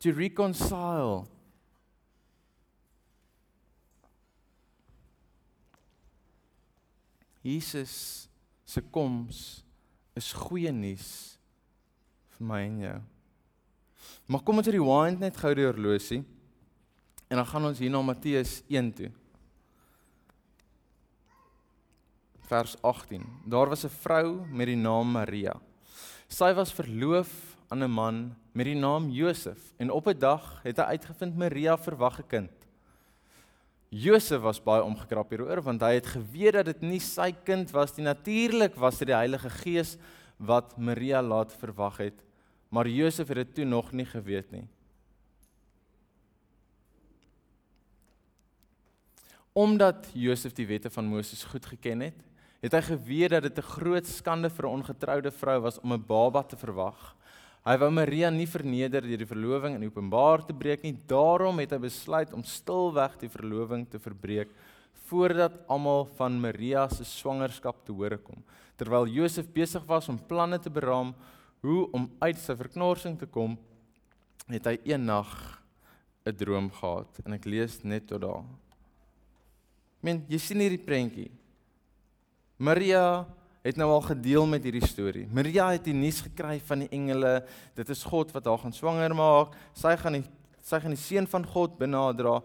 to 0.00 0.12
reconcile 0.16 1.26
Jesus 7.46 8.26
se 8.66 8.82
koms 8.90 9.42
is 10.18 10.32
goeie 10.34 10.72
nuus 10.74 11.36
vir 12.36 12.48
my 12.48 12.62
en 12.64 12.80
jou. 12.82 12.96
Maar 14.26 14.42
kom 14.42 14.58
ons 14.58 14.72
rewind 14.72 15.22
net 15.22 15.36
gou 15.38 15.52
die 15.54 15.68
horlosie 15.68 16.24
en 17.28 17.36
dan 17.36 17.46
gaan 17.46 17.64
ons 17.64 17.78
hier 17.78 17.90
na 17.90 18.02
Matteus 18.02 18.62
1 18.68 18.92
toe. 18.94 19.10
Vers 22.46 22.76
18. 22.82 23.24
Daar 23.44 23.68
was 23.68 23.84
'n 23.84 23.90
vrou 24.02 24.46
met 24.46 24.66
die 24.66 24.76
naam 24.76 25.10
Maria. 25.10 25.60
Sy 26.28 26.54
was 26.54 26.72
verloof 26.72 27.56
aan 27.68 27.82
'n 27.82 27.90
man 27.90 28.36
met 28.52 28.66
die 28.66 28.74
naam 28.74 29.10
Josef 29.10 29.72
en 29.76 29.90
op 29.90 30.06
'n 30.06 30.18
dag 30.18 30.62
het 30.62 30.76
hy 30.76 30.82
uitgevind 30.82 31.36
Maria 31.36 31.76
verwag 31.76 32.18
'n 32.18 32.26
kind. 32.26 32.50
Josef 33.88 34.40
was 34.40 34.62
baie 34.62 34.82
omgekrap 34.82 35.30
hieroor 35.30 35.62
want 35.62 35.80
hy 35.80 35.94
het 35.94 36.06
geweet 36.06 36.52
dat 36.52 36.64
dit 36.64 36.80
nie 36.80 37.00
sy 37.00 37.32
kind 37.32 37.70
was 37.70 37.96
nie. 37.96 38.04
Natuurlik 38.04 38.74
was 38.74 38.98
dit 38.98 39.08
die 39.08 39.16
Heilige 39.16 39.50
Gees 39.50 39.96
wat 40.36 40.76
Maria 40.78 41.22
laat 41.22 41.54
verwag 41.54 41.96
het, 41.96 42.24
maar 42.68 42.88
Josef 42.88 43.28
het 43.28 43.36
dit 43.36 43.54
toe 43.54 43.64
nog 43.64 43.92
nie 43.92 44.04
geweet 44.04 44.50
nie. 44.50 44.68
Omdat 49.56 50.10
Josef 50.12 50.52
die 50.52 50.66
wette 50.68 50.90
van 50.92 51.06
Moses 51.08 51.46
goed 51.48 51.64
geken 51.64 52.02
het, 52.04 52.16
het 52.60 52.74
hy 52.76 52.80
geweet 52.90 53.32
dat 53.32 53.42
dit 53.46 53.58
'n 53.58 53.70
groot 53.72 54.06
skande 54.06 54.50
vir 54.50 54.66
'n 54.66 54.82
ongetroude 54.82 55.30
vrou 55.30 55.60
was 55.60 55.80
om 55.80 55.92
'n 55.92 56.06
baba 56.06 56.42
te 56.42 56.56
verwag. 56.56 57.16
Hy 57.64 57.76
wou 57.78 57.90
Maria 57.90 58.30
nie 58.30 58.46
verneder 58.46 59.00
deur 59.00 59.18
die 59.18 59.26
verloving 59.26 59.74
in 59.74 59.84
openbaar 59.84 60.44
te 60.44 60.52
breek 60.52 60.82
nie. 60.82 60.92
Daarom 61.06 61.58
het 61.58 61.70
hy 61.70 61.78
besluit 61.78 62.32
om 62.32 62.42
stilweg 62.42 63.18
die 63.18 63.28
verloving 63.28 63.88
te 63.88 63.98
verbreek 63.98 64.48
voordat 65.06 65.52
almal 65.68 66.04
van 66.04 66.40
Maria 66.40 66.88
se 66.88 67.04
swangerskap 67.04 67.84
te 67.84 67.92
hore 67.92 68.18
kom. 68.18 68.44
Terwyl 68.76 69.06
Josef 69.06 69.46
besig 69.52 69.84
was 69.86 70.08
om 70.08 70.18
planne 70.18 70.58
te 70.58 70.70
beraam 70.70 71.14
hoe 71.60 71.90
om 71.92 72.10
uit 72.20 72.36
sy 72.36 72.54
verknorsing 72.54 73.18
te 73.18 73.26
kom, 73.26 73.58
het 74.48 74.64
hy 74.66 74.78
een 74.84 75.04
nag 75.04 75.62
'n 76.26 76.36
droom 76.36 76.70
gehad 76.70 77.20
en 77.24 77.32
ek 77.32 77.44
lees 77.44 77.82
net 77.84 78.06
tot 78.06 78.20
daar. 78.20 78.44
Men, 80.04 80.22
jy 80.30 80.38
sien 80.42 80.62
hierdie 80.62 80.82
prentjie. 80.82 81.30
Maria 82.56 83.26
het 83.66 83.78
nou 83.80 83.88
al 83.90 84.04
gedeel 84.04 84.46
met 84.48 84.64
hierdie 84.64 84.86
storie. 84.86 85.24
Maria 85.34 85.68
het 85.74 85.86
die 85.88 85.96
nuus 85.96 86.20
gekry 86.24 86.60
van 86.68 86.84
die 86.84 86.90
engele, 86.94 87.40
dit 87.74 87.88
is 87.90 88.04
God 88.06 88.30
wat 88.34 88.46
haar 88.46 88.60
gaan 88.62 88.74
swanger 88.76 89.14
maak. 89.16 89.56
Sy 89.76 89.96
gaan 90.00 90.20
die 90.20 90.24
sy 90.66 90.80
gaan 90.82 90.94
die 90.94 90.98
seun 90.98 91.28
van 91.30 91.44
God 91.46 91.76
benadra. 91.78 92.40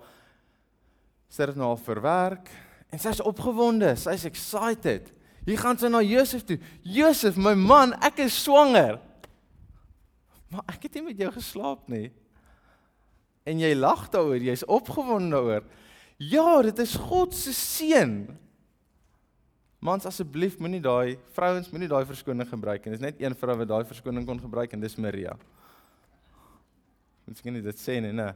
Sy 1.32 1.48
het 1.50 1.58
nou 1.58 1.72
al 1.72 1.80
verwerk 1.82 2.52
en 2.94 3.00
sy's 3.02 3.22
opgewonde, 3.24 3.96
sy's 3.98 4.28
excited. 4.30 5.08
Hier 5.48 5.58
gaan 5.58 5.80
sy 5.80 5.90
na 5.90 6.04
Josef 6.06 6.44
toe. 6.46 6.60
Josef, 6.86 7.38
my 7.40 7.56
man, 7.58 7.96
ek 8.04 8.20
is 8.28 8.36
swanger. 8.44 9.00
Maar 10.52 10.68
ek 10.76 10.86
het 10.86 11.00
nie 11.00 11.06
met 11.08 11.24
jou 11.24 11.32
geslaap 11.34 11.88
nie. 11.90 12.12
En 13.48 13.62
jy 13.64 13.72
lag 13.74 14.06
daaroor, 14.14 14.44
jy's 14.44 14.68
opgewonde 14.70 15.34
daaroor. 15.34 15.66
Ja, 16.22 16.62
dit 16.62 16.78
is 16.78 16.94
God 17.02 17.34
se 17.34 17.54
seun. 17.54 18.28
Mans 19.82 20.06
asseblief 20.06 20.60
moenie 20.62 20.82
daai 20.84 21.16
vrouens 21.34 21.72
moenie 21.74 21.90
daai 21.90 22.04
verskoning 22.06 22.46
gebruik 22.46 22.84
en 22.86 22.94
dis 22.94 23.02
net 23.02 23.22
een 23.22 23.34
vrou 23.34 23.56
wat 23.58 23.70
daai 23.72 23.86
verskoning 23.90 24.28
kon 24.28 24.38
gebruik 24.38 24.76
en 24.76 24.84
dis 24.84 25.00
Maria. 25.02 25.34
Miskien 27.26 27.58
dit 27.58 27.82
sê 27.82 27.98
nie, 28.04 28.12
né? 28.14 28.28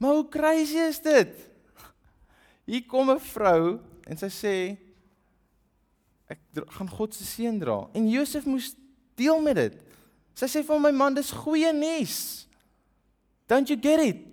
Maar 0.00 0.16
hoe 0.16 0.28
crazy 0.32 0.80
is 0.88 1.00
dit? 1.04 1.34
Hier 2.64 2.86
kom 2.88 3.10
'n 3.10 3.20
vrou 3.20 3.78
en 4.08 4.16
sy 4.16 4.30
sê 4.32 4.54
ek 6.32 6.40
gaan 6.78 6.88
God 6.88 7.12
se 7.14 7.24
seën 7.28 7.58
dra 7.60 7.90
en 7.92 8.08
Josef 8.08 8.46
moes 8.46 8.72
deel 9.16 9.42
met 9.42 9.56
dit. 9.56 9.76
Sy 10.34 10.46
sê 10.46 10.64
vir 10.64 10.80
my 10.80 10.90
man 10.90 11.14
dis 11.14 11.30
goeie 11.30 11.72
nuus. 11.76 12.48
Don't 13.52 13.68
you 13.68 13.76
get 13.76 14.00
it? 14.00 14.32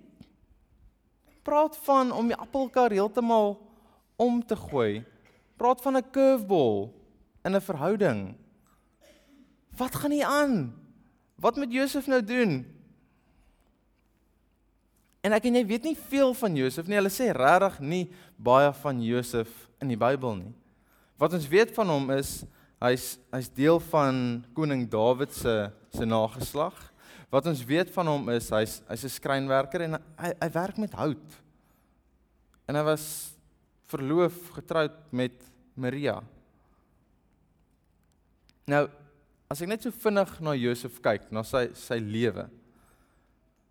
praat 1.50 1.76
van 1.86 2.12
om 2.12 2.28
die 2.30 2.36
appelkar 2.38 2.92
heeltemal 2.94 3.56
om 4.20 4.40
te 4.44 4.56
gooi. 4.56 5.02
Praat 5.56 5.80
van 5.82 5.96
'n 5.96 6.10
curveball 6.12 6.92
in 7.44 7.56
'n 7.56 7.60
verhouding. 7.60 8.36
Wat 9.76 9.94
gaan 9.94 10.10
hier 10.10 10.26
aan? 10.26 10.74
Wat 11.34 11.56
moet 11.56 11.72
Josef 11.72 12.06
nou 12.06 12.24
doen? 12.24 12.66
En 15.20 15.32
ek 15.32 15.44
en 15.44 15.54
jy 15.54 15.66
weet 15.66 15.82
nie 15.82 15.96
veel 15.96 16.34
van 16.34 16.56
Josef 16.56 16.86
nie. 16.86 16.96
Hulle 16.96 17.10
sê 17.10 17.32
regtig 17.32 17.80
nie 17.80 18.12
baie 18.36 18.72
van 18.72 19.02
Josef 19.02 19.68
in 19.80 19.88
die 19.88 19.96
Bybel 19.96 20.34
nie. 20.34 20.54
Wat 21.18 21.32
ons 21.32 21.48
weet 21.48 21.74
van 21.74 21.88
hom 21.88 22.10
is 22.10 22.44
hy's 22.80 23.18
hy's 23.32 23.48
deel 23.48 23.80
van 23.80 24.44
koning 24.54 24.88
Dawid 24.88 25.32
se 25.32 25.70
se 25.92 26.04
nageslag. 26.04 26.89
Wat 27.30 27.46
ons 27.46 27.62
weet 27.64 27.90
van 27.94 28.10
hom 28.10 28.30
is 28.34 28.48
hy's 28.50 28.80
hy's 28.88 29.04
'n 29.06 29.16
skrynwerker 29.16 29.86
en 29.86 29.98
hy 30.18 30.30
hy 30.34 30.48
werk 30.50 30.78
met 30.78 30.94
hout. 30.98 31.30
En 32.66 32.74
hy 32.74 32.82
was 32.82 33.34
verloof 33.86 34.50
getroud 34.54 34.96
met 35.12 35.34
Maria. 35.74 36.20
Nou, 38.66 38.88
as 39.50 39.62
ek 39.62 39.68
net 39.68 39.82
so 39.82 39.90
vinnig 39.90 40.40
na 40.40 40.54
Josef 40.54 41.00
kyk, 41.02 41.30
na 41.30 41.42
sy 41.42 41.70
sy 41.74 41.98
lewe. 41.98 42.48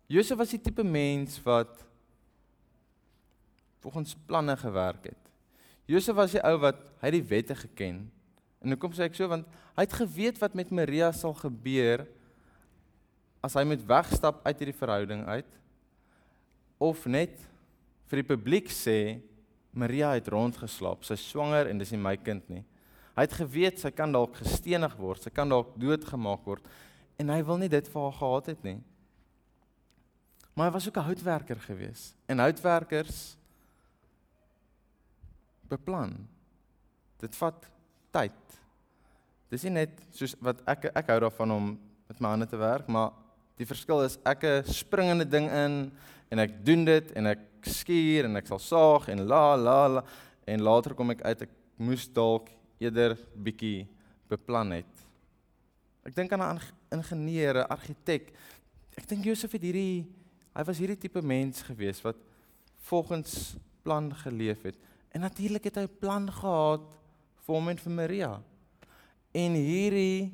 Josef 0.08 0.36
was 0.36 0.50
die 0.50 0.60
tipe 0.60 0.84
mens 0.84 1.38
wat 1.44 1.86
volgens 3.80 4.16
planne 4.26 4.56
gewerk 4.56 5.04
het. 5.12 5.30
Josef 5.88 6.16
was 6.16 6.32
die 6.32 6.42
ou 6.44 6.56
wat 6.60 6.80
hy 7.00 7.10
die 7.10 7.24
wette 7.24 7.54
geken. 7.56 8.10
En 8.60 8.74
hoekom 8.74 8.92
sê 8.92 9.06
ek 9.08 9.16
so? 9.16 9.28
Want 9.30 9.46
hy 9.76 9.86
het 9.86 9.96
geweet 9.96 10.40
wat 10.42 10.56
met 10.58 10.72
Maria 10.74 11.12
sal 11.16 11.32
gebeur 11.38 12.04
as 13.40 13.56
hy 13.56 13.64
moet 13.64 13.82
wegstap 13.88 14.42
uit 14.44 14.60
hierdie 14.60 14.76
verhouding 14.76 15.24
uit 15.28 15.58
of 16.80 17.06
net 17.08 17.40
vir 18.10 18.22
die 18.22 18.28
publiek 18.28 18.70
sê 18.72 19.20
Maria 19.76 20.12
het 20.16 20.28
rondgeslaap, 20.32 21.04
sy's 21.06 21.22
swanger 21.30 21.70
en 21.70 21.78
dis 21.78 21.92
nie 21.94 22.00
my 22.02 22.16
kind 22.18 22.46
nie. 22.50 22.64
Hy 23.14 23.26
het 23.26 23.36
geweet 23.38 23.82
sy 23.82 23.92
kan 23.94 24.10
dalk 24.12 24.40
gestenig 24.40 24.96
word, 24.98 25.22
sy 25.22 25.30
kan 25.34 25.50
dalk 25.50 25.76
doodgemaak 25.78 26.46
word 26.48 26.66
en 27.20 27.30
hy 27.30 27.40
wil 27.46 27.60
nie 27.60 27.70
dit 27.70 27.90
vir 27.92 28.02
haar 28.02 28.16
gehad 28.18 28.50
het 28.54 28.64
nie. 28.66 28.78
Maar 30.56 30.70
hy 30.70 30.74
was 30.74 30.88
ook 30.88 30.96
'n 30.98 31.08
houtwerker 31.08 31.60
gewees 31.60 32.14
en 32.26 32.38
houtwerkers 32.38 33.36
beplan. 35.68 36.26
Dit 37.20 37.36
vat 37.36 37.68
tyd. 38.10 38.32
Dis 39.50 39.62
nie 39.62 39.70
net 39.70 40.02
soos 40.10 40.34
wat 40.40 40.62
ek 40.66 40.90
ek 40.94 41.06
hou 41.06 41.20
daarvan 41.20 41.50
om 41.50 41.78
met 42.08 42.20
my 42.20 42.28
hande 42.28 42.46
te 42.46 42.56
werk, 42.56 42.88
maar 42.88 43.12
Die 43.60 43.68
verskil 43.68 44.06
is 44.06 44.16
ek 44.24 44.44
'n 44.48 44.64
springende 44.64 45.26
ding 45.28 45.44
in 45.44 45.92
en 46.32 46.38
ek 46.38 46.64
doen 46.64 46.84
dit 46.84 47.12
en 47.12 47.26
ek 47.26 47.40
skuur 47.60 48.24
en 48.24 48.36
ek 48.36 48.46
sal 48.46 48.58
saag 48.58 49.08
en 49.12 49.26
la 49.28 49.54
la 49.54 49.86
la 49.86 50.04
en 50.46 50.62
later 50.62 50.94
kom 50.94 51.10
ek 51.10 51.20
uit 51.20 51.42
ek 51.42 51.50
moes 51.76 52.08
dalk 52.08 52.48
eerder 52.80 53.18
bietjie 53.36 53.86
beplan 54.30 54.72
het. 54.72 54.94
Ek 56.06 56.14
dink 56.14 56.32
aan 56.32 56.56
'n 56.56 56.60
ingenieur, 56.90 57.56
'n 57.60 57.68
argitek. 57.68 58.32
Ek 58.96 59.06
dink 59.06 59.24
Josef 59.24 59.52
het 59.52 59.62
hierdie 59.62 60.06
hy 60.56 60.64
was 60.64 60.78
hierdie 60.78 60.98
tipe 60.98 61.20
mens 61.20 61.60
gewees 61.62 62.00
wat 62.02 62.16
volgens 62.88 63.56
plan 63.82 64.14
geleef 64.14 64.62
het. 64.62 64.76
En 65.12 65.20
natuurlik 65.20 65.64
het 65.64 65.76
hy 65.76 65.82
'n 65.82 65.98
plan 66.00 66.32
gehad 66.32 66.80
vir 67.44 67.54
hom 67.54 67.68
en 67.68 67.76
vir 67.76 67.92
Maria. 67.92 68.42
En 69.34 69.52
hierdie 69.52 70.32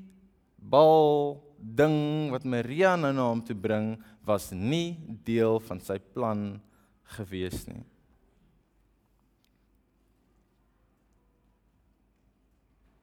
bal 0.56 1.42
ding 1.58 2.30
wat 2.32 2.44
Maria 2.44 2.94
nou 2.96 3.12
na 3.12 3.28
hom 3.30 3.42
toe 3.44 3.56
bring, 3.56 3.94
was 4.26 4.50
nie 4.52 4.96
deel 5.24 5.60
van 5.68 5.80
sy 5.80 5.98
plan 5.98 6.60
gewees 7.16 7.66
nie. 7.68 7.82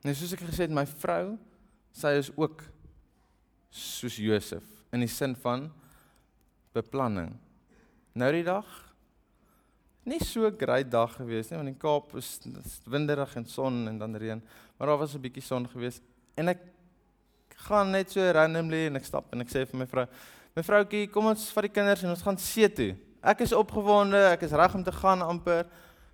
Nou 0.04 0.14
soos 0.20 0.34
ek 0.36 0.44
gesê 0.44 0.66
het, 0.66 0.76
my 0.76 0.84
vrou, 1.00 1.38
sy 1.96 2.18
is 2.20 2.32
ook 2.36 2.66
soos 3.74 4.18
Josef 4.20 4.66
in 4.94 5.06
die 5.06 5.10
sin 5.10 5.34
van 5.40 5.70
beplanning. 6.76 7.32
Nou 8.14 8.30
die 8.36 8.44
dag 8.46 8.68
nie 10.04 10.20
so 10.20 10.46
'n 10.46 10.58
great 10.60 10.92
dag 10.92 11.16
gewees 11.16 11.50
nie 11.50 11.58
want 11.58 11.70
in 11.70 11.80
Kaap 11.80 12.14
is 12.16 12.42
winderig 12.86 13.36
en 13.38 13.46
son 13.46 13.88
en 13.88 13.98
dan 13.98 14.16
reën, 14.16 14.42
maar 14.78 14.88
daar 14.88 14.98
was 14.98 15.16
'n 15.16 15.22
bietjie 15.22 15.42
son 15.42 15.68
gewees 15.68 16.02
en 16.36 16.50
ek 16.50 16.73
gaan 17.68 17.92
net 17.94 18.12
so 18.14 18.24
randomly 18.36 18.88
en 18.90 19.00
ek 19.00 19.08
stap 19.08 19.32
en 19.34 19.44
ek 19.44 19.52
sê 19.52 19.64
vir 19.70 19.80
my 19.80 19.88
vrou, 19.90 20.06
my 20.54 20.64
vroutjie, 20.66 21.08
kom 21.14 21.32
ons 21.32 21.48
vat 21.56 21.68
die 21.68 21.74
kinders 21.74 22.04
en 22.04 22.14
ons 22.14 22.26
gaan 22.26 22.40
see 22.42 22.70
toe. 22.70 22.92
Ek 23.24 23.42
is 23.46 23.56
opgewonde, 23.56 24.20
ek 24.34 24.44
is 24.48 24.56
reg 24.60 24.76
om 24.76 24.84
te 24.84 24.92
gaan 24.92 25.24
amper. 25.24 25.70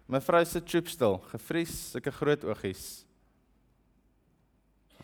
My 0.09 0.21
vrou 0.25 0.41
sit 0.45 0.65
troop 0.69 0.89
stil, 0.89 1.17
gevries, 1.31 1.73
sulke 1.93 2.13
groot 2.13 2.45
oogies. 2.47 2.85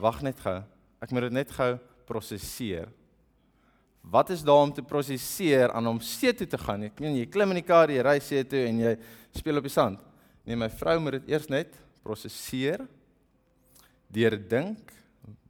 Wag 0.02 0.22
net 0.26 0.40
gou. 0.44 0.60
Ek 1.02 1.12
moet 1.14 1.28
dit 1.28 1.36
net 1.38 1.52
gou 1.54 1.76
prosesseer. 2.10 2.90
Wat 4.06 4.30
is 4.30 4.44
daar 4.46 4.62
om 4.66 4.74
te 4.74 4.84
prosesseer 4.86 5.72
aan 5.74 5.88
om 5.90 6.02
see 6.02 6.34
toe 6.38 6.48
te 6.50 6.60
gaan? 6.62 6.86
Ek 6.90 7.00
meen 7.02 7.18
jy 7.18 7.30
klim 7.30 7.54
in 7.54 7.62
die 7.62 7.66
kar, 7.66 7.90
jy 7.90 8.04
ry 8.06 8.20
see 8.22 8.44
toe 8.46 8.62
en 8.68 8.84
jy 8.84 8.94
speel 9.34 9.62
op 9.62 9.66
die 9.66 9.74
sand. 9.74 10.02
Nee, 10.46 10.58
my 10.58 10.70
vrou 10.70 11.00
moet 11.02 11.20
dit 11.20 11.32
eers 11.34 11.50
net 11.50 11.74
prosesseer. 12.06 12.86
Deur 14.14 14.38
dink, 14.38 14.94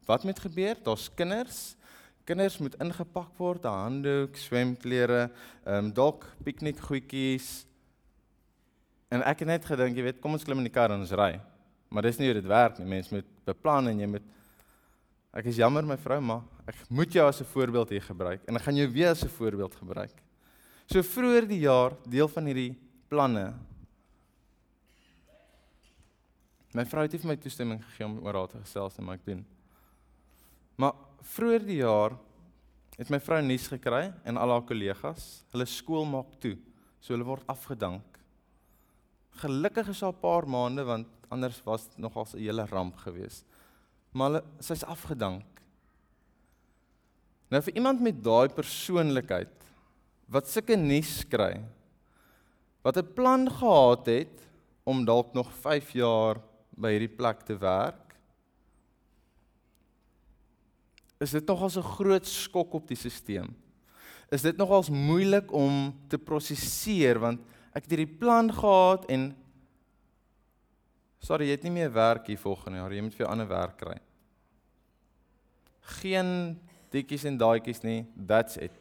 wat 0.06 0.24
moet 0.24 0.40
gebeur? 0.40 0.76
Daar's 0.84 1.10
kinders. 1.14 1.76
Kinders 2.26 2.58
moet 2.58 2.76
ingepak 2.82 3.38
word, 3.38 3.64
'n 3.64 3.68
handdoek, 3.68 4.36
swemklere, 4.36 5.32
ehm 5.66 5.86
um, 5.86 5.94
dalk 5.94 6.26
piknikgoedjies. 6.44 7.66
En 9.10 9.22
ek 9.24 9.40
het 9.40 9.48
net 9.48 9.66
gedink, 9.66 9.96
jy 9.96 10.04
weet, 10.04 10.20
kom 10.20 10.34
ons 10.34 10.44
klim 10.44 10.58
in 10.58 10.70
die 10.70 10.74
kar 10.74 10.92
en 10.92 11.00
ons 11.00 11.12
ry. 11.12 11.40
Maar 11.90 12.04
dis 12.04 12.18
nie 12.18 12.28
hoe 12.28 12.42
dit 12.42 12.48
werk 12.50 12.80
nie. 12.80 12.88
Mens 12.88 13.10
moet 13.10 13.28
beplan 13.46 13.88
en 13.88 14.00
jy 14.00 14.08
moet 14.08 14.24
Ek 15.36 15.50
is 15.52 15.58
jammer 15.60 15.84
my 15.84 15.98
vrou, 16.00 16.22
maar 16.24 16.46
ek 16.64 16.78
moet 16.88 17.12
jou 17.12 17.28
as 17.28 17.42
'n 17.42 17.52
voorbeeld 17.52 17.90
hier 17.90 18.02
gebruik 18.02 18.42
en 18.48 18.56
ek 18.56 18.62
gaan 18.62 18.76
jou 18.76 18.88
weer 18.88 19.10
as 19.10 19.24
'n 19.24 19.28
voorbeeld 19.28 19.76
gebruik. 19.76 20.16
So 20.88 21.02
vroeër 21.02 21.48
die 21.48 21.60
jaar, 21.60 21.92
deel 22.08 22.28
van 22.28 22.46
hierdie 22.46 22.78
planne. 23.10 23.54
My 26.74 26.86
vrou 26.86 27.02
het 27.02 27.12
vir 27.12 27.28
my 27.28 27.36
toestemming 27.36 27.84
gegee 27.84 28.06
om 28.06 28.20
oor 28.24 28.34
haar 28.34 28.48
te 28.48 28.60
gesels 28.62 28.98
en 28.98 29.04
maar 29.04 29.16
ek 29.16 29.26
doen. 29.26 29.46
Maar 30.76 30.94
vroeër 31.36 31.66
die 31.66 31.82
jaar 31.82 32.18
het 32.98 33.10
my 33.10 33.20
vrou 33.20 33.42
nuus 33.42 33.68
gekry 33.68 34.14
en 34.24 34.38
al 34.38 34.50
haar 34.50 34.66
kollegas, 34.68 35.44
hulle 35.52 35.66
skool 35.66 36.06
maak 36.06 36.38
toe. 36.40 36.56
So 37.00 37.14
hulle 37.14 37.28
word 37.28 37.44
afgedank. 37.48 38.06
Gelukkig 39.42 39.90
is 39.90 40.00
daar 40.00 40.14
'n 40.14 40.20
paar 40.22 40.48
maande 40.48 40.84
want 40.84 41.08
anders 41.30 41.62
was 41.64 41.88
dit 41.88 41.98
nogals 41.98 42.34
'n 42.34 42.40
hele 42.40 42.66
ramp 42.66 42.96
geweest 42.98 43.46
maar 44.16 44.32
hulle 44.32 44.44
sy's 44.64 44.86
afgedank. 44.88 45.46
Nou 47.52 47.62
vir 47.68 47.76
iemand 47.78 48.02
met 48.04 48.22
daai 48.24 48.48
persoonlikheid 48.56 49.52
wat 50.32 50.48
sulke 50.50 50.78
nuus 50.80 51.20
kry 51.30 51.60
wat 52.86 52.98
'n 52.98 53.14
plan 53.18 53.44
gehad 53.50 54.08
het 54.08 54.38
om 54.84 55.06
dalk 55.06 55.34
nog 55.34 55.52
5 55.52 55.92
jaar 55.94 56.42
by 56.78 56.96
hierdie 56.96 57.18
plek 57.18 57.44
te 57.46 57.58
werk 57.58 58.05
is 61.26 61.34
dit 61.36 61.48
nogals 61.48 61.78
'n 61.78 61.92
groot 61.98 62.26
skok 62.26 62.74
op 62.74 62.88
die 62.88 62.98
stelsel. 62.98 63.50
Is 64.32 64.42
dit 64.42 64.58
nogals 64.58 64.90
moeilik 64.90 65.52
om 65.52 65.94
te 66.08 66.18
prosesseer 66.18 67.20
want 67.20 67.40
ek 67.74 67.84
het 67.84 67.92
hierdie 67.92 68.18
plan 68.18 68.52
gehad 68.54 69.06
en 69.10 69.36
sorry, 71.20 71.46
jy 71.46 71.58
het 71.58 71.64
nie 71.64 71.72
meer 71.72 71.92
werk 71.92 72.28
hier 72.28 72.38
volgende 72.38 72.78
jaar, 72.78 72.94
jy 72.94 73.02
moet 73.02 73.16
vir 73.16 73.28
'n 73.28 73.32
ander 73.32 73.48
werk 73.48 73.78
kry 73.78 74.00
geen 76.02 76.58
dikkies 76.94 77.26
en 77.30 77.38
daaitjies 77.38 77.84
nie. 77.86 78.06
That's 78.28 78.58
it. 78.58 78.76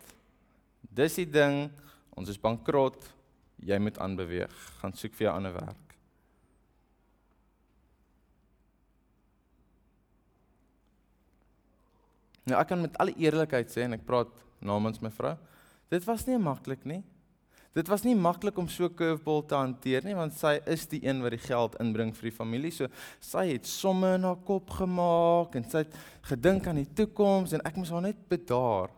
Dis 0.81 1.19
die 1.21 1.29
ding. 1.29 1.69
Ons 2.17 2.33
is 2.33 2.41
bankrot. 2.41 3.11
Jy 3.65 3.79
moet 3.83 3.99
aanbeweeg. 4.03 4.55
Gaan 4.81 4.95
soek 4.97 5.15
vir 5.15 5.29
'n 5.29 5.37
ander 5.37 5.53
werk. 5.53 5.84
Nou 12.45 12.61
ek 12.61 12.69
kan 12.69 12.81
met 12.81 12.97
alle 13.01 13.15
eerlikheid 13.17 13.71
sê 13.73 13.87
en 13.87 13.97
ek 13.97 14.05
praat 14.07 14.33
namens 14.65 15.01
my 15.05 15.11
vrou. 15.13 15.35
Dit 15.93 16.05
was 16.09 16.27
nie 16.29 16.39
maklik 16.41 16.85
nie. 16.89 17.03
Dit 17.75 17.89
was 17.91 18.05
nie 18.07 18.15
maklik 18.15 18.59
om 18.59 18.69
so 18.69 18.85
'n 18.85 18.95
curveball 18.95 19.43
te 19.43 19.55
hanteer 19.55 20.05
nie 20.05 20.15
want 20.15 20.33
sy 20.33 20.61
is 20.67 20.87
die 20.87 21.01
een 21.05 21.23
wat 21.23 21.31
die 21.31 21.43
geld 21.43 21.75
inbring 21.81 22.15
vir 22.15 22.31
die 22.31 22.37
familie. 22.37 22.71
So 22.71 22.89
sy 23.21 23.53
het 23.53 23.67
somme 23.67 24.15
in 24.15 24.23
haar 24.23 24.37
kop 24.37 24.71
gemaak 24.71 25.57
en 25.57 25.65
sy 25.65 25.79
het 25.79 25.95
gedink 26.23 26.67
aan 26.67 26.77
die 26.77 26.95
toekoms 26.95 27.53
en 27.53 27.61
ek 27.65 27.77
moes 27.77 27.91
haar 27.91 28.03
net 28.03 28.29
bedaar. 28.29 28.91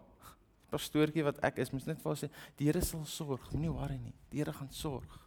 Pastoortjie 0.70 1.24
wat 1.24 1.38
ek 1.42 1.58
is, 1.58 1.72
moes 1.72 1.86
net 1.86 2.02
vir 2.02 2.10
haar 2.10 2.16
sê 2.16 2.28
die 2.58 2.66
Here 2.66 2.82
sal 2.82 3.04
sorg, 3.04 3.52
moenie 3.52 3.72
worry 3.72 3.96
nie. 3.96 4.14
Die 4.30 4.38
Here 4.38 4.52
gaan 4.52 4.70
sorg. 4.70 5.20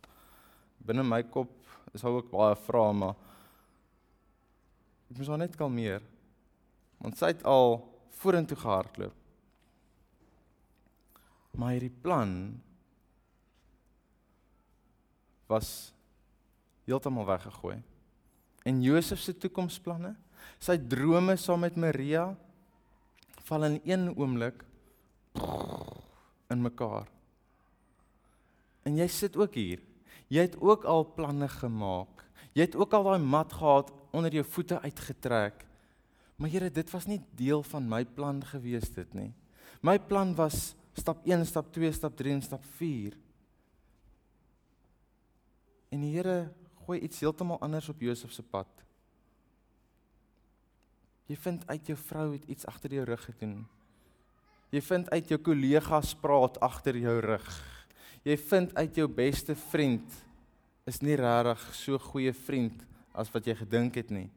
Binne 0.86 1.04
my 1.04 1.24
kop 1.24 1.50
is 1.94 2.02
daar 2.02 2.12
ook 2.12 2.30
baie 2.30 2.56
vrae 2.56 2.94
maar 2.94 3.16
ek 5.10 5.18
moes 5.18 5.28
haar 5.28 5.40
net 5.40 5.56
kalmeer. 5.56 6.02
Want 7.00 7.18
sy 7.18 7.34
het 7.34 7.44
al 7.44 7.82
vorentoe 8.20 8.58
gehardloop. 8.60 9.16
Maar 11.60 11.76
hierdie 11.76 11.96
plan 12.04 12.34
was 15.50 15.92
heeltemal 16.86 17.26
weggegooi. 17.26 17.80
En 18.68 18.82
Josef 18.84 19.22
se 19.24 19.34
toekomsplanne, 19.38 20.14
sy 20.62 20.78
drome 20.92 21.36
saam 21.40 21.64
met 21.66 21.78
Maria 21.80 22.30
val 23.48 23.66
in 23.66 23.80
een 23.84 24.10
oomblik 24.14 24.66
in 26.50 26.62
mekaar. 26.62 27.08
En 28.86 28.98
jy 28.98 29.08
sit 29.12 29.38
ook 29.38 29.56
hier. 29.58 29.82
Jy 30.30 30.46
het 30.50 30.60
ook 30.62 30.86
al 30.86 31.08
planne 31.16 31.48
gemaak. 31.50 32.26
Jy 32.54 32.68
het 32.68 32.78
ook 32.78 32.94
al 32.94 33.08
daai 33.08 33.24
mat 33.24 33.54
gehad 33.54 33.92
onder 34.14 34.34
jou 34.34 34.46
voete 34.46 34.80
uitgetrek. 34.82 35.66
Maar 36.40 36.50
Here, 36.50 36.72
dit 36.72 36.92
was 36.96 37.06
nie 37.06 37.20
deel 37.36 37.64
van 37.68 37.88
my 37.92 38.06
plan 38.06 38.40
gewees 38.48 38.88
dit 38.96 39.14
nie. 39.14 39.34
My 39.84 39.98
plan 40.00 40.32
was 40.36 40.74
stap 40.96 41.26
1, 41.28 41.44
stap 41.46 41.74
2, 41.76 41.92
stap 41.92 42.16
3 42.16 42.38
en 42.38 42.44
stap 42.44 42.64
En 45.90 46.04
die 46.06 46.14
Here 46.16 46.52
gooi 46.86 47.02
iets 47.04 47.20
heeltemal 47.20 47.60
anders 47.60 47.90
op 47.92 48.00
Josef 48.02 48.32
se 48.32 48.44
pad. 48.44 48.70
Jy 51.30 51.36
vind 51.38 51.68
uit 51.68 51.92
jou 51.92 51.98
vrou 52.08 52.32
het 52.34 52.48
iets 52.50 52.66
agter 52.66 52.94
jou 52.94 53.04
rug 53.06 53.26
gedoen. 53.28 53.68
Jy 54.74 54.82
vind 54.86 55.10
uit 55.10 55.30
jou 55.30 55.40
kollegas 55.42 56.16
praat 56.18 56.58
agter 56.66 56.98
jou 56.98 57.20
rug. 57.26 57.50
Jy 58.26 58.38
vind 58.38 58.74
uit 58.78 58.96
jou 58.98 59.08
beste 59.12 59.56
vriend 59.70 60.18
is 60.90 61.02
nie 61.06 61.18
regtig 61.20 61.68
so 61.78 62.00
goeie 62.02 62.34
vriend 62.34 62.86
as 63.14 63.30
wat 63.34 63.46
jy 63.46 63.56
gedink 63.60 64.00
het 64.00 64.10
nie. 64.14 64.30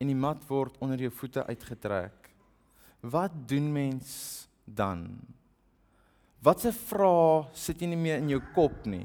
En 0.00 0.08
die 0.08 0.16
mat 0.16 0.42
word 0.48 0.78
onder 0.80 1.00
jou 1.00 1.10
voete 1.12 1.44
uitgetrek. 1.46 2.30
Wat 3.00 3.34
doen 3.48 3.68
mens 3.72 4.10
dan? 4.64 5.06
Watse 6.40 6.72
vrae 6.72 7.48
sit 7.52 7.82
jy 7.82 7.90
nie 7.92 8.00
meer 8.00 8.20
in 8.22 8.30
jou 8.32 8.40
kop 8.54 8.86
nie? 8.88 9.04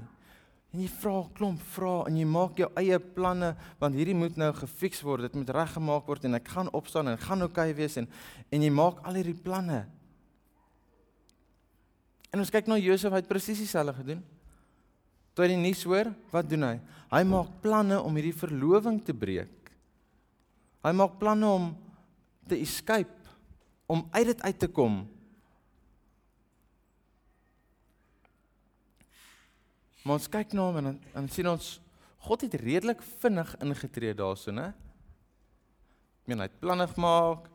En 0.75 0.81
jy 0.83 0.87
vra 0.91 1.23
'n 1.23 1.33
klomp 1.35 1.61
vrae 1.71 2.07
en 2.07 2.17
jy 2.17 2.25
maak 2.25 2.57
jou 2.57 2.69
eie 2.75 2.99
planne 2.99 3.55
want 3.79 3.95
hierdie 3.95 4.15
moet 4.15 4.35
nou 4.35 4.51
gefiks 4.53 5.01
word, 5.01 5.21
dit 5.21 5.35
moet 5.35 5.49
reggemaak 5.49 6.07
word 6.07 6.25
en 6.25 6.35
ek 6.35 6.47
gaan 6.47 6.69
opstaan 6.71 7.07
en 7.07 7.17
gaan 7.17 7.41
oukei 7.41 7.71
okay 7.71 7.73
wees 7.73 7.97
en 7.97 8.07
en 8.51 8.61
jy 8.61 8.69
maak 8.69 8.99
al 9.03 9.13
hierdie 9.13 9.41
planne. 9.43 9.85
En 12.33 12.39
ons 12.39 12.51
kyk 12.51 12.67
na 12.67 12.75
Josef, 12.75 13.11
hy 13.11 13.21
het 13.23 13.27
presies 13.31 13.59
dieselfde 13.63 13.93
gedoen. 13.93 14.23
Toe 15.33 15.45
hy 15.45 15.53
die 15.53 15.61
nuus 15.63 15.83
hoor, 15.87 16.09
wat 16.31 16.49
doen 16.49 16.63
hy? 16.67 16.75
Hy 17.11 17.23
maak 17.23 17.61
planne 17.63 18.01
om 18.01 18.15
hierdie 18.15 18.35
verloving 18.35 18.99
te 18.99 19.15
breek. 19.15 19.54
Hy 20.85 20.91
maak 20.93 21.15
planne 21.17 21.47
om 21.49 21.71
te 22.45 22.59
escape, 22.61 23.31
om 23.89 24.03
uit 24.13 24.27
dit 24.29 24.41
uit 24.45 24.59
te 24.61 24.67
kom. 24.69 24.99
Maar 30.05 30.19
ons 30.19 30.29
kyk 30.29 30.53
na 30.53 30.67
hom 30.67 30.77
en 30.77 30.91
dan 31.15 31.29
sien 31.33 31.49
ons 31.49 31.71
God 32.25 32.45
het 32.45 32.57
redelik 32.61 33.01
vinnig 33.21 33.55
ingetree 33.65 34.13
daarso, 34.17 34.53
né? 34.53 34.67
Ek 36.21 36.29
meen 36.29 36.41
hy 36.41 36.47
het 36.49 36.61
planne 36.61 36.85
gemaak 36.93 37.49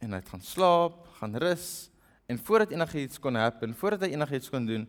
en 0.00 0.16
hy 0.16 0.20
het 0.22 0.32
gaan 0.32 0.44
slaap, 0.44 1.04
gaan 1.20 1.36
rus 1.40 1.68
en 2.32 2.40
voordat 2.40 2.72
enigiets 2.72 3.20
kon 3.20 3.36
happen, 3.36 3.76
voordat 3.76 4.06
hy 4.06 4.14
enigiets 4.16 4.48
kon 4.52 4.64
doen, 4.68 4.88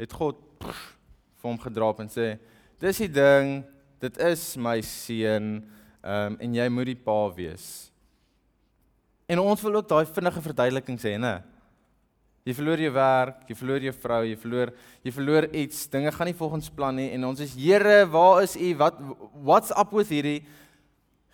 het 0.00 0.12
God 0.16 0.40
pff, 0.60 0.94
vir 1.40 1.48
hom 1.48 1.60
gedraap 1.60 2.04
en 2.04 2.12
sê: 2.12 2.34
"Dis 2.80 3.00
die 3.00 3.12
ding, 3.12 3.62
dit 4.00 4.16
is 4.28 4.44
my 4.60 4.80
seun, 4.84 5.62
ehm 6.02 6.32
um, 6.32 6.36
en 6.40 6.54
jy 6.54 6.68
moet 6.68 6.86
die 6.86 6.96
pa 6.96 7.32
wees." 7.34 7.90
En 9.30 9.38
ons 9.38 9.62
wil 9.62 9.74
ook 9.78 9.88
daai 9.88 10.06
vinnige 10.06 10.42
verduideliking 10.42 10.98
sê, 10.98 11.14
né? 11.18 11.42
Jy 12.48 12.54
verloor 12.56 12.80
jou 12.80 12.92
werk, 12.96 13.42
jy 13.46 13.54
verloor 13.54 13.84
jou 13.84 13.92
vrou, 13.94 14.20
jy 14.24 14.36
verloor 14.42 14.70
jy 15.04 15.12
verloor 15.12 15.46
iets. 15.54 15.84
Dinge 15.92 16.10
gaan 16.14 16.30
nie 16.30 16.36
volgens 16.38 16.70
plan 16.72 16.96
nie 16.96 17.10
en 17.14 17.28
ons 17.28 17.42
is 17.44 17.52
Here, 17.54 18.06
waar 18.10 18.42
is 18.42 18.56
U? 18.56 18.70
Wat 18.80 18.96
what's 19.44 19.74
up 19.76 19.92
with 19.92 20.10
hierdie? 20.10 20.40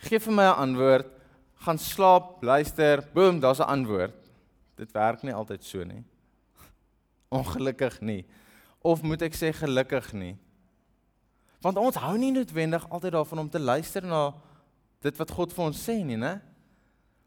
Geef 0.09 0.27
vir 0.27 0.35
my 0.35 0.49
'n 0.51 0.59
antwoord. 0.67 1.07
Gaan 1.65 1.79
slaap, 1.79 2.43
luister, 2.43 3.03
boom, 3.15 3.41
daar's 3.41 3.61
'n 3.61 3.71
antwoord. 3.71 4.15
Dit 4.77 4.93
werk 4.93 5.23
nie 5.23 5.33
altyd 5.33 5.65
so 5.65 5.85
nie. 5.85 6.05
Ongelukkig 7.39 8.01
nie. 8.01 8.25
Of 8.83 9.03
moet 9.03 9.23
ek 9.23 9.35
sê 9.35 9.55
gelukkig 9.55 10.13
nie? 10.13 10.37
Want 11.63 11.79
ons 11.79 11.97
hou 11.97 12.17
nie 12.19 12.33
noodwendig 12.33 12.85
altyd 12.91 13.13
daarvan 13.13 13.39
om 13.39 13.49
te 13.49 13.59
luister 13.59 14.05
na 14.05 14.35
dit 15.05 15.19
wat 15.21 15.33
God 15.37 15.53
vir 15.53 15.65
ons 15.69 15.83
sê 15.89 15.99
nie, 16.05 16.19
né? 16.21 16.39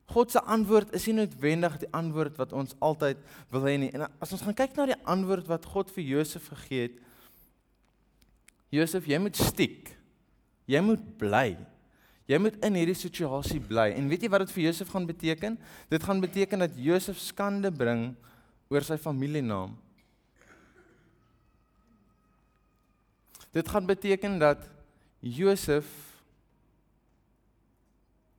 God 0.10 0.32
se 0.34 0.42
antwoord 0.42 0.94
is 0.98 1.06
nie 1.06 1.20
noodwendig 1.20 1.76
die 1.84 1.92
antwoord 1.94 2.40
wat 2.42 2.54
ons 2.58 2.74
altyd 2.82 3.20
wil 3.54 3.68
hê 3.68 3.76
nie. 3.78 3.92
En 3.94 4.08
as 4.10 4.34
ons 4.34 4.42
gaan 4.42 4.58
kyk 4.58 4.74
na 4.78 4.88
die 4.90 5.02
antwoord 5.06 5.50
wat 5.52 5.68
God 5.70 5.92
vir 5.94 6.08
Josef 6.16 6.50
gegee 6.50 6.88
het, 6.88 6.98
Josef, 8.74 9.06
jy 9.10 9.18
moet 9.22 9.38
stiek. 9.38 9.92
Jy 10.70 10.82
moet 10.86 11.06
bly. 11.22 11.58
Jy 12.30 12.38
moet 12.38 12.58
in 12.66 12.76
hierdie 12.78 12.98
situasie 12.98 13.58
bly. 13.62 13.88
En 13.98 14.10
weet 14.10 14.26
jy 14.26 14.30
wat 14.30 14.46
dit 14.46 14.54
vir 14.54 14.68
Josef 14.68 14.92
gaan 14.94 15.08
beteken? 15.10 15.56
Dit 15.90 16.04
gaan 16.06 16.22
beteken 16.22 16.62
dat 16.66 16.76
Josef 16.78 17.18
skande 17.22 17.72
bring 17.74 18.12
oor 18.70 18.86
sy 18.86 19.00
familienaam. 19.02 19.74
Dit 23.50 23.70
gaan 23.70 23.90
beteken 23.90 24.38
dat 24.38 24.62
Josef 25.26 25.90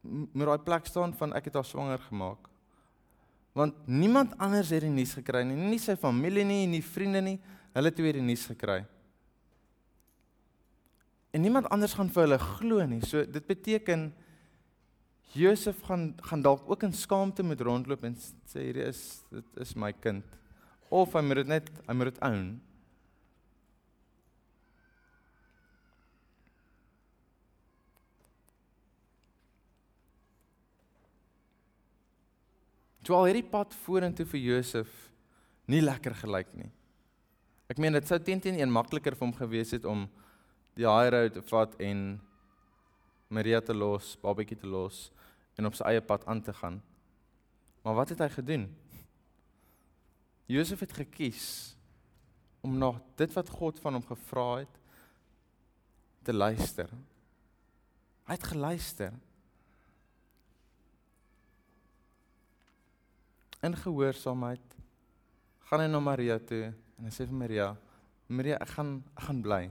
met 0.02 0.46
daai 0.48 0.62
plek 0.64 0.86
staan 0.88 1.12
van 1.16 1.34
ek 1.36 1.50
het 1.50 1.58
haar 1.60 1.68
swanger 1.68 2.00
gemaak. 2.08 2.48
Want 3.52 3.74
niemand 3.86 4.36
anders 4.38 4.70
het 4.70 4.84
die 4.86 4.92
nuus 4.92 5.12
gekry 5.18 5.42
nie, 5.44 5.58
nie 5.58 5.80
sy 5.82 5.96
familie 5.98 6.44
nie, 6.46 6.64
nie 6.70 6.82
vriende 6.84 7.22
nie, 7.24 7.36
hulle 7.74 7.92
twee 7.94 8.12
het 8.12 8.20
die 8.20 8.24
nuus 8.24 8.46
gekry. 8.50 8.84
En 11.34 11.44
niemand 11.44 11.68
anders 11.70 11.94
gaan 11.98 12.10
vir 12.10 12.26
hulle 12.26 12.40
glo 12.42 12.86
nie. 12.86 13.02
So 13.06 13.22
dit 13.26 13.46
beteken 13.46 14.10
Josef 15.34 15.82
gaan 15.86 16.14
gaan 16.26 16.42
dalk 16.42 16.64
ook 16.66 16.82
in 16.82 16.92
skaamte 16.92 17.42
moet 17.46 17.60
rondloop 17.60 18.02
en 18.04 18.16
sê 18.50 18.66
hierdie 18.66 18.88
is 18.88 19.22
dit 19.30 19.62
is 19.62 19.76
my 19.78 19.92
kind. 19.92 20.26
Of 20.90 21.14
hy 21.14 21.22
moet 21.22 21.42
dit 21.42 21.52
net 21.52 21.70
hy 21.86 21.94
moet 21.94 22.10
dit 22.10 22.22
own. 22.26 22.48
Al 33.16 33.26
hierdie 33.26 33.46
pad 33.46 33.74
vorentoe 33.84 34.26
vir 34.28 34.40
Josef 34.40 34.90
nie 35.70 35.82
lekker 35.82 36.14
gelyk 36.22 36.50
nie. 36.58 36.70
Ek 37.70 37.78
meen 37.78 37.94
dit 37.94 38.06
sou 38.06 38.18
teen 38.18 38.40
teen 38.42 38.58
een 38.58 38.72
makliker 38.72 39.14
vir 39.14 39.26
hom 39.26 39.36
gewees 39.36 39.70
het 39.76 39.86
om 39.86 40.08
die 40.78 40.86
high 40.86 41.10
road 41.14 41.34
te 41.36 41.42
vat 41.50 41.74
en 41.82 42.20
Maria 43.30 43.60
te 43.62 43.74
los, 43.74 44.16
babatjie 44.22 44.58
te 44.58 44.66
los 44.66 45.08
en 45.58 45.68
op 45.68 45.76
sy 45.78 45.86
eie 45.92 46.02
pad 46.02 46.26
aan 46.30 46.42
te 46.42 46.54
gaan. 46.56 46.80
Maar 47.84 48.00
wat 48.00 48.12
het 48.14 48.22
hy 48.24 48.28
gedoen? 48.34 48.66
Josef 50.50 50.82
het 50.82 50.96
gekies 50.98 51.76
om 52.66 52.74
na 52.78 52.92
dit 53.16 53.32
wat 53.36 53.52
God 53.54 53.78
van 53.80 53.96
hom 53.96 54.06
gevra 54.08 54.48
het 54.64 54.80
te 56.26 56.34
luister. 56.34 56.90
Hy 58.26 58.36
het 58.36 58.50
geluister. 58.50 59.14
In 63.62 63.76
gehoorsaamheid 63.76 64.76
gaan 65.68 65.84
hy 65.84 65.88
na 65.90 66.00
Maria 66.02 66.38
toe 66.38 66.70
en 66.70 67.06
hy 67.06 67.12
sê 67.14 67.26
vir 67.28 67.36
Maria: 67.36 67.66
"Maria, 68.28 68.56
ek 68.60 68.72
gaan 68.76 69.02
ek 69.16 69.24
gaan 69.28 69.42
bly. 69.42 69.70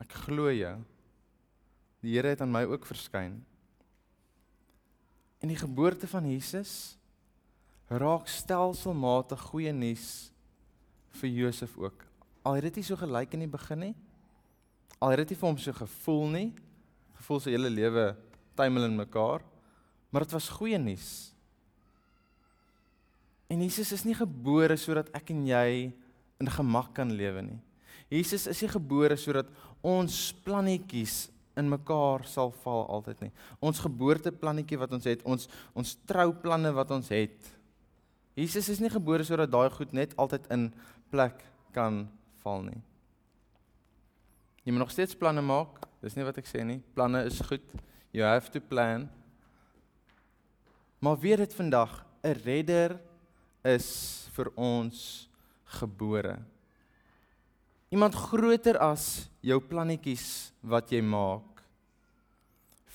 Ek 0.00 0.12
glo 0.26 0.50
jou. 0.52 0.76
Die 2.02 2.14
Here 2.14 2.28
het 2.28 2.42
aan 2.42 2.52
my 2.52 2.64
ook 2.64 2.86
verskyn." 2.86 3.44
En 5.40 5.48
die 5.48 5.56
geboorte 5.56 6.06
van 6.06 6.26
Jesus 6.26 6.98
raak 7.88 8.28
stelselmatig 8.28 9.40
goeie 9.40 9.72
nuus 9.72 10.30
vir 11.20 11.30
Josef 11.30 11.76
ook. 11.78 12.04
Al 12.42 12.58
het 12.58 12.68
dit 12.68 12.80
nie 12.80 12.84
so 12.84 12.96
gelyk 12.96 13.32
in 13.34 13.46
die 13.46 13.50
begin 13.50 13.78
nie. 13.78 13.94
Al 14.98 15.14
het 15.14 15.22
dit 15.22 15.30
nie 15.30 15.40
vir 15.40 15.48
hom 15.48 15.58
so 15.58 15.72
gevoel 15.72 16.26
nie. 16.34 16.48
Gevoel 17.20 17.40
sy 17.40 17.54
hele 17.54 17.70
lewe 17.70 18.10
tuimel 18.58 18.88
in 18.88 18.96
mekaar. 18.98 19.44
Maar 20.10 20.26
dit 20.26 20.34
was 20.36 20.50
goeie 20.58 20.78
nuus. 20.78 21.30
En 23.48 23.62
Jesus 23.64 23.92
is 23.96 24.04
nie 24.04 24.16
gebore 24.16 24.76
sodat 24.76 25.08
ek 25.16 25.32
en 25.32 25.46
jy 25.48 25.90
in 26.38 26.50
gemak 26.52 26.92
kan 26.96 27.10
lewe 27.16 27.42
nie. 27.42 27.58
Jesus 28.12 28.46
is 28.48 28.60
nie 28.62 28.70
gebore 28.72 29.16
sodat 29.20 29.48
ons 29.84 30.30
plannetjies 30.44 31.28
in 31.58 31.68
mekaar 31.68 32.24
sal 32.28 32.52
val 32.62 32.84
altyd 32.94 33.26
nie. 33.26 33.32
Ons 33.64 33.82
geboorteplannetjie 33.82 34.78
wat 34.80 34.92
ons 34.94 35.08
het, 35.08 35.24
ons 35.26 35.48
ons 35.76 35.94
trouplanne 36.08 36.70
wat 36.76 36.92
ons 36.94 37.10
het. 37.12 37.50
Jesus 38.38 38.68
is 38.70 38.82
nie 38.82 38.92
gebore 38.92 39.26
sodat 39.26 39.50
daai 39.50 39.68
goed 39.74 39.92
net 39.96 40.14
altyd 40.20 40.46
in 40.54 40.68
plek 41.10 41.42
kan 41.74 42.04
val 42.44 42.62
nie. 42.62 42.78
Jy 44.62 44.74
moet 44.74 44.84
nog 44.84 44.92
steeds 44.92 45.16
planne 45.18 45.42
maak. 45.42 45.80
Dis 46.04 46.14
nie 46.14 46.26
wat 46.26 46.38
ek 46.38 46.46
sê 46.46 46.62
nie. 46.62 46.78
Planne 46.94 47.24
is 47.26 47.40
goed. 47.42 47.64
You 48.14 48.22
have 48.28 48.52
to 48.52 48.60
plan. 48.60 49.08
Maar 51.02 51.18
weet 51.18 51.42
dit 51.42 51.54
vandag 51.54 52.04
'n 52.22 52.36
redder 52.44 53.00
is 53.66 54.28
vir 54.36 54.50
ons 54.54 55.28
gebore. 55.78 56.38
Iemand 57.88 58.14
groter 58.14 58.76
as 58.84 59.28
jou 59.40 59.58
plannetjies 59.64 60.52
wat 60.60 60.92
jy 60.92 61.00
maak. 61.00 61.62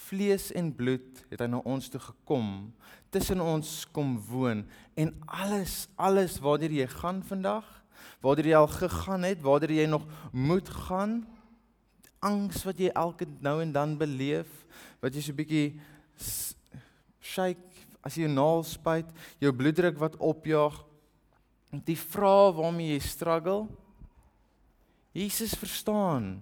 Vlees 0.06 0.52
en 0.54 0.70
bloed 0.76 1.24
het 1.32 1.42
hy 1.42 1.48
na 1.50 1.64
ons 1.66 1.90
toe 1.90 2.02
gekom, 2.02 2.70
tussen 3.14 3.42
ons 3.42 3.70
kom 3.94 4.16
woon 4.30 4.64
en 5.00 5.14
alles, 5.26 5.88
alles 5.98 6.38
waartoe 6.44 6.70
jy 6.78 6.88
gaan 6.92 7.24
vandag, 7.26 7.66
waartoe 8.22 8.52
jy 8.52 8.58
al 8.58 8.70
gegaan 8.70 9.26
het, 9.26 9.42
waartoe 9.42 9.80
jy 9.80 9.88
nog 9.90 10.06
moet 10.32 10.70
gaan, 10.86 11.24
angs 12.24 12.62
wat 12.68 12.80
jy 12.80 12.92
elke 12.94 13.28
nou 13.44 13.58
en 13.64 13.74
dan 13.74 13.98
beleef, 14.00 14.50
wat 15.02 15.16
jy 15.16 15.26
so 15.26 15.38
bietjie 15.38 15.74
shake 17.24 17.73
as 18.04 18.18
jy 18.20 18.28
naal 18.28 18.64
spuit, 18.68 19.08
jou 19.40 19.52
bloeddruk 19.56 19.98
wat 20.02 20.18
opjaag, 20.20 20.76
die 21.88 21.98
vrae 21.98 22.52
waarmee 22.54 22.94
jy 22.94 23.00
struggle. 23.02 23.68
Jesus 25.14 25.56
verstaan. 25.58 26.36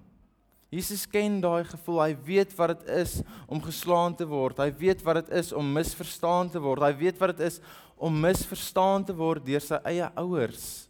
Jesus 0.72 1.04
ken 1.08 1.42
daai 1.44 1.66
gevoel. 1.68 2.00
Hy 2.06 2.14
weet 2.28 2.54
wat 2.56 2.74
dit 2.74 2.92
is 2.96 3.18
om 3.52 3.60
geslaan 3.64 4.16
te 4.16 4.28
word. 4.28 4.60
Hy 4.64 4.72
weet 4.80 5.04
wat 5.04 5.22
dit 5.22 5.34
is 5.42 5.52
om 5.56 5.74
misverstaan 5.76 6.52
te 6.52 6.62
word. 6.64 6.84
Hy 6.84 6.94
weet 7.00 7.20
wat 7.20 7.36
dit 7.36 7.48
is 7.50 7.60
om 8.02 8.16
misverstaan 8.24 9.04
te 9.06 9.16
word 9.16 9.44
deur 9.46 9.64
sy 9.64 9.82
eie 9.92 10.08
ouers. 10.20 10.88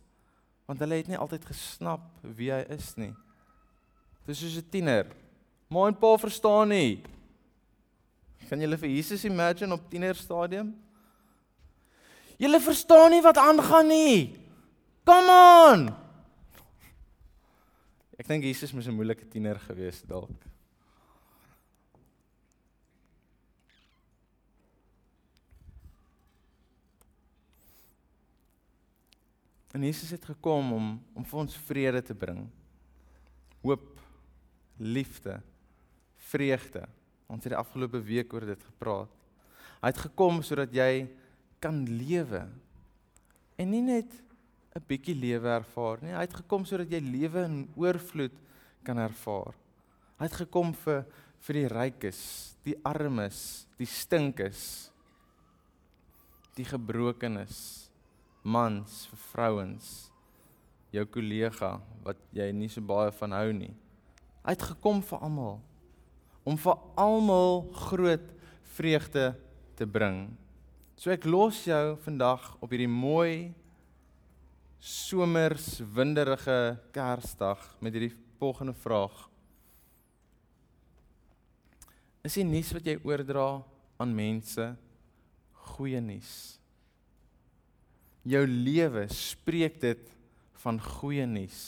Want 0.70 0.84
hulle 0.86 1.02
het 1.02 1.10
nie 1.10 1.20
altyd 1.20 1.50
gesnap 1.50 2.06
wie 2.38 2.52
hy 2.54 2.62
is 2.72 2.94
nie. 3.02 3.12
Dis 4.30 4.40
soos 4.40 4.62
'n 4.62 4.70
tiener. 4.70 5.10
Ma 5.68 5.88
en 5.88 5.98
pa 5.98 6.18
verstaan 6.18 6.70
nie. 6.70 7.02
Kan 8.50 8.60
julle 8.60 8.78
vir 8.78 8.90
Jesus 8.90 9.26
imagine 9.26 9.74
op 9.74 9.90
tiener 9.90 10.16
stadium? 10.16 10.74
Julle 12.42 12.60
verstaan 12.60 13.12
nie 13.14 13.22
wat 13.22 13.38
aangaan 13.38 13.88
nie. 13.88 14.40
Come 15.06 15.36
on. 15.72 15.90
Ek 18.18 18.28
dink 18.30 18.44
Jesus 18.46 18.74
moes 18.74 18.88
'n 18.88 18.94
moeilike 18.94 19.28
tiener 19.28 19.60
gewees 19.60 20.02
het 20.02 20.10
dalk. 20.10 20.50
En 29.72 29.84
Jesus 29.84 30.10
het 30.10 30.26
gekom 30.26 30.74
om 30.74 30.88
om 31.14 31.26
vir 31.26 31.40
ons 31.40 31.56
vrede 31.56 32.02
te 32.02 32.14
bring. 32.14 32.50
Hoop, 33.62 34.00
liefde, 34.78 35.42
vreugde. 36.18 36.88
Ons 37.32 37.46
het 37.48 37.54
die 37.56 37.60
afgelope 37.60 38.02
week 38.04 38.34
oor 38.36 38.46
dit 38.46 38.68
gepraat. 38.68 39.12
Hy 39.82 39.90
het 39.90 40.04
gekom 40.04 40.42
sodat 40.46 40.74
jy 40.76 41.08
kan 41.64 41.80
lewe. 41.88 42.44
En 43.58 43.72
nie 43.72 43.82
net 43.82 44.12
'n 44.76 44.84
bietjie 44.88 45.16
lewe 45.16 45.48
ervaar 45.48 45.98
nie. 46.02 46.14
Hy 46.14 46.22
het 46.22 46.34
gekom 46.44 46.66
sodat 46.66 46.92
jy 46.92 47.00
lewe 47.00 47.44
in 47.44 47.70
oorvloed 47.76 48.36
kan 48.84 48.98
ervaar. 48.98 49.54
Hy 50.20 50.26
het 50.26 50.38
gekom 50.46 50.74
vir 50.74 51.06
vir 51.42 51.54
die 51.54 51.68
rykes, 51.68 52.56
die 52.64 52.78
armes, 52.86 53.66
die 53.78 53.90
stinkes. 53.90 54.92
die 56.56 56.66
gebrokenis, 56.68 57.90
mans 58.44 59.06
vir 59.08 59.20
vrouens, 59.32 60.12
jou 60.92 61.06
kollega 61.08 61.80
wat 62.04 62.20
jy 62.36 62.52
nie 62.52 62.68
so 62.70 62.84
baie 62.84 63.12
van 63.12 63.32
hou 63.32 63.54
nie. 63.56 63.72
Hy 64.44 64.56
het 64.56 64.66
gekom 64.74 65.02
vir 65.02 65.24
almal 65.24 65.62
om 66.44 66.58
vir 66.58 66.78
almal 67.00 67.66
groot 67.88 68.30
vreugde 68.76 69.32
te 69.78 69.86
bring. 69.86 70.30
So 70.98 71.12
ek 71.14 71.26
los 71.26 71.64
jou 71.66 71.96
vandag 72.04 72.46
op 72.62 72.72
hierdie 72.72 72.90
mooi 72.92 73.52
somers 74.82 75.80
winderige 75.94 76.78
Kersdag 76.94 77.62
met 77.82 77.94
hierdie 77.94 78.16
volgende 78.42 78.74
vraag. 78.74 79.28
Is 82.26 82.38
die 82.38 82.46
nuus 82.46 82.72
wat 82.74 82.86
jy 82.86 82.98
oordra 83.06 83.62
aan 84.02 84.16
mense 84.18 84.66
goeie 85.74 86.02
nuus? 86.02 86.34
Jou 88.26 88.44
lewe 88.46 89.08
spreek 89.10 89.80
dit 89.82 90.10
van 90.62 90.78
goeie 90.82 91.26
nuus. 91.26 91.62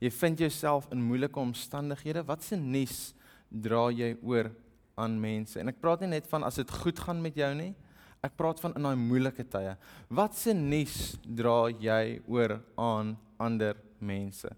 Jy 0.00 0.10
vind 0.12 0.42
jouself 0.44 0.90
in 0.92 1.00
moeilike 1.00 1.40
omstandighede. 1.40 2.24
Wat 2.28 2.44
se 2.44 2.56
nuus 2.60 3.14
dra 3.54 3.86
jy 3.94 4.14
oor 4.22 4.50
aan 4.98 5.16
mense? 5.20 5.58
En 5.60 5.70
ek 5.70 5.80
praat 5.82 6.02
nie 6.04 6.14
net 6.16 6.28
van 6.30 6.46
as 6.46 6.58
dit 6.60 6.70
goed 6.82 6.98
gaan 7.06 7.22
met 7.22 7.36
jou 7.38 7.50
nie. 7.58 7.72
Ek 8.24 8.34
praat 8.38 8.60
van 8.62 8.74
in 8.78 8.86
daai 8.86 8.98
moeilike 8.98 9.44
tye. 9.52 9.74
Wat 10.08 10.36
se 10.38 10.54
nuus 10.56 11.14
dra 11.22 11.68
jy 11.68 12.20
oor 12.30 12.58
aan 12.80 13.14
ander 13.42 13.78
mense? 14.00 14.50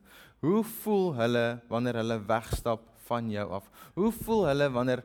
Hoe 0.45 0.63
voel 0.83 1.09
hulle 1.19 1.47
wanneer 1.71 2.01
hulle 2.03 2.21
wegstap 2.29 2.85
van 3.09 3.31
jou 3.33 3.47
af? 3.59 3.71
Hoe 3.97 4.13
voel 4.23 4.47
hulle 4.53 4.69
wanneer 4.75 5.03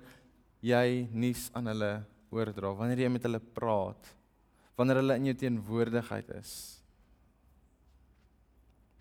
jy 0.61 1.07
nuus 1.09 1.47
aan 1.57 1.71
hulle 1.71 1.93
oordra? 2.31 2.73
Wanneer 2.77 3.05
jy 3.05 3.13
met 3.13 3.25
hulle 3.25 3.41
praat? 3.41 4.11
Wanneer 4.77 5.01
hulle 5.01 5.17
in 5.17 5.31
jou 5.31 5.37
teenwoordigheid 5.41 6.29
is? 6.37 6.53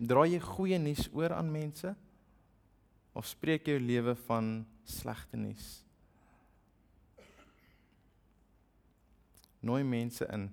Dra 0.00 0.24
jy 0.24 0.40
goeie 0.40 0.78
nuus 0.80 1.10
oor 1.12 1.36
aan 1.36 1.52
mense 1.52 1.92
of 3.12 3.26
spreek 3.26 3.66
jou 3.66 3.78
lewe 3.80 4.14
van 4.26 4.66
slegte 4.86 5.36
nuus? 5.36 5.80
Nooi 9.60 9.82
mense 9.84 10.26
in. 10.32 10.48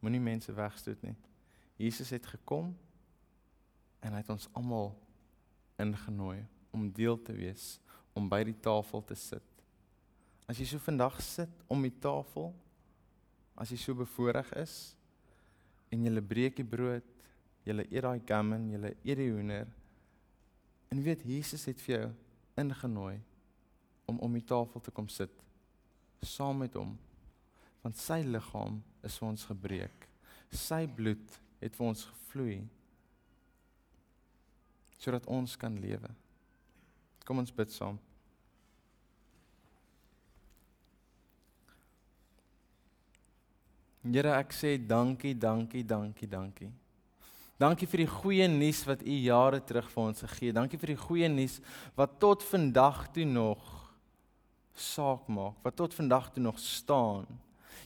Moenie 0.00 0.22
mense 0.22 0.52
wegstoot 0.54 1.02
nie. 1.02 1.16
Jesus 1.80 2.12
het 2.14 2.26
gekom 2.26 2.70
en 4.00 4.14
hy 4.14 4.20
het 4.22 4.32
ons 4.32 4.48
almal 4.56 4.92
ingenooi 5.80 6.44
om 6.70 6.88
deel 6.94 7.18
te 7.24 7.34
wees, 7.34 7.80
om 8.14 8.28
by 8.30 8.42
die 8.46 8.56
tafel 8.62 9.02
te 9.04 9.16
sit. 9.18 9.44
As 10.48 10.60
jy 10.60 10.68
so 10.68 10.82
vandag 10.82 11.18
sit 11.24 11.52
om 11.70 11.82
die 11.82 11.94
tafel, 12.02 12.52
as 13.58 13.72
jy 13.72 13.80
so 13.80 13.96
bevoorreg 13.98 14.52
is 14.60 14.76
en 15.90 16.06
jy 16.06 16.22
breek 16.22 16.60
die 16.60 16.66
brood 16.66 17.06
Julle 17.68 17.84
eet 17.90 18.04
daai 18.04 18.20
gammon, 18.26 18.68
julle 18.72 18.94
eet 19.04 19.18
die 19.20 19.28
hoender. 19.30 19.68
En 20.90 21.02
weet 21.02 21.22
Jesus 21.22 21.64
het 21.70 21.80
vir 21.80 21.94
jou 21.96 22.08
ingenooi 22.60 23.20
om 24.10 24.18
om 24.18 24.32
die 24.34 24.44
tafel 24.44 24.82
te 24.82 24.90
kom 24.90 25.08
sit 25.08 25.36
saam 26.26 26.58
met 26.60 26.74
hom. 26.74 26.96
Want 27.80 27.96
sy 27.96 28.20
liggaam 28.26 28.80
is 29.06 29.16
vir 29.16 29.28
ons 29.30 29.46
gebreek. 29.48 30.06
Sy 30.52 30.84
bloed 30.96 31.38
het 31.62 31.76
vir 31.76 31.86
ons 31.92 32.04
gevloei 32.10 32.60
sodat 35.00 35.24
ons 35.32 35.54
kan 35.56 35.78
lewe. 35.80 36.10
Kom 37.24 37.40
ons 37.40 37.54
bid 37.56 37.72
saam. 37.72 37.96
Here, 44.04 44.34
ek 44.36 44.52
sê 44.56 44.74
dankie, 44.76 45.32
dankie, 45.36 45.84
dankie, 45.84 46.28
dankie. 46.28 46.68
Dankie 47.60 47.84
vir 47.90 48.06
die 48.06 48.08
goeie 48.08 48.46
nuus 48.48 48.80
wat 48.88 49.02
u 49.04 49.16
jare 49.20 49.58
terug 49.60 49.90
vir 49.92 50.02
ons 50.06 50.22
gegee 50.24 50.48
het. 50.48 50.56
Dankie 50.56 50.78
vir 50.80 50.94
die 50.94 51.02
goeie 51.02 51.28
nuus 51.28 51.58
wat 51.98 52.14
tot 52.22 52.44
vandag 52.48 53.02
toe 53.12 53.26
nog 53.28 53.60
saak 54.80 55.26
maak, 55.28 55.58
wat 55.60 55.76
tot 55.76 55.92
vandag 55.92 56.30
toe 56.32 56.42
nog 56.42 56.56
staan. 56.62 57.26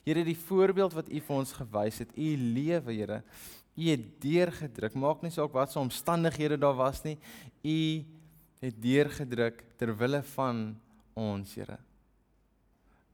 Here, 0.04 0.22
die 0.22 0.38
voorbeeld 0.38 0.94
wat 0.94 1.10
u 1.10 1.18
vir 1.26 1.36
ons 1.36 1.54
gewys 1.58 1.98
het, 2.04 2.12
u 2.14 2.28
lewe, 2.54 2.94
Here, 2.94 3.22
u 3.74 3.88
het 3.88 4.04
deurgedruk. 4.22 4.94
Maak 4.94 5.24
nie 5.24 5.32
saak 5.34 5.50
wat 5.56 5.72
se 5.72 5.80
omstandighede 5.82 6.60
daar 6.60 6.78
was 6.78 7.02
nie. 7.02 7.16
U 7.66 7.78
het 8.62 8.78
deurgedruk 8.78 9.64
ter 9.80 9.90
wille 9.98 10.22
van 10.36 10.68
ons, 11.18 11.56
Here. 11.58 11.80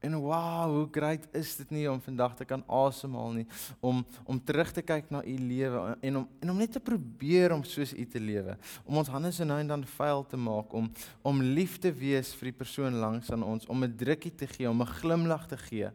En 0.01 0.15
wow, 0.17 0.65
hoe 0.65 0.87
great 0.89 1.27
is 1.37 1.53
dit 1.59 1.69
nie 1.75 1.83
om 1.85 1.99
vandag 2.01 2.33
te 2.39 2.45
kan 2.49 2.63
asemhaal 2.65 3.35
nie, 3.35 3.45
om 3.85 3.99
om 4.25 4.39
terug 4.41 4.71
te 4.73 4.81
kyk 4.81 5.11
na 5.13 5.21
u 5.21 5.35
lewe 5.37 5.81
en 6.01 6.15
om 6.23 6.27
en 6.41 6.51
om 6.53 6.57
net 6.57 6.71
te 6.73 6.81
probeer 6.81 7.53
om 7.53 7.61
soos 7.63 7.93
u 7.93 8.05
te 8.09 8.19
lewe, 8.19 8.55
om 8.81 8.97
ons 8.97 9.11
hande 9.13 9.29
se 9.31 9.45
nou 9.45 9.59
en 9.61 9.69
dan 9.69 9.83
vuil 9.93 10.23
te 10.31 10.39
maak, 10.41 10.73
om 10.73 10.87
om 11.21 11.43
lief 11.45 11.77
te 11.77 11.91
wees 11.93 12.31
vir 12.39 12.49
die 12.49 12.57
persoon 12.63 12.97
langs 12.97 13.29
aan 13.29 13.45
ons, 13.45 13.67
om 13.69 13.83
'n 13.83 13.97
drukkie 13.97 14.33
te 14.33 14.47
gee, 14.47 14.69
om 14.69 14.81
'n 14.81 14.93
glimlag 15.01 15.45
te 15.47 15.57
gee. 15.57 15.91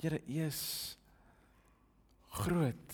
Here, 0.00 0.20
U 0.28 0.40
is 0.44 0.96
groot. 2.28 2.92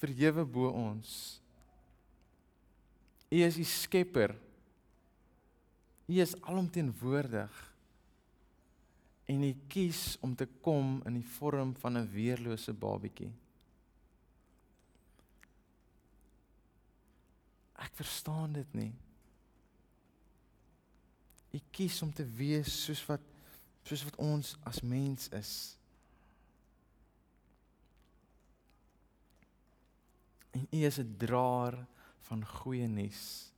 Verhewe 0.00 0.44
bo 0.44 0.68
ons. 0.68 1.40
U 3.30 3.36
is 3.36 3.56
die 3.56 3.68
skepper. 3.68 4.34
U 6.06 6.20
is 6.20 6.34
alomteenwoordig. 6.42 7.72
En 9.24 9.42
U 9.42 9.52
kies 9.68 10.16
om 10.20 10.34
te 10.36 10.48
kom 10.60 11.00
in 11.06 11.20
die 11.20 11.28
vorm 11.38 11.74
van 11.76 11.98
'n 11.98 12.10
weerlose 12.10 12.72
babietjie. 12.72 13.32
Ek 17.74 17.94
verstaan 17.94 18.52
dit 18.52 18.74
nie. 18.74 18.92
U 21.52 21.60
kies 21.70 22.02
om 22.02 22.12
te 22.12 22.24
wees 22.24 22.84
soos 22.84 23.06
wat 23.06 23.20
soos 23.84 24.04
wat 24.04 24.16
ons 24.16 24.56
as 24.62 24.80
mens 24.80 25.28
is. 25.28 25.76
En 30.50 30.66
U 30.70 30.84
is 30.84 30.98
'n 30.98 31.16
draer 31.18 31.86
van 32.20 32.46
goeie 32.46 32.86
nuus. 32.86 33.51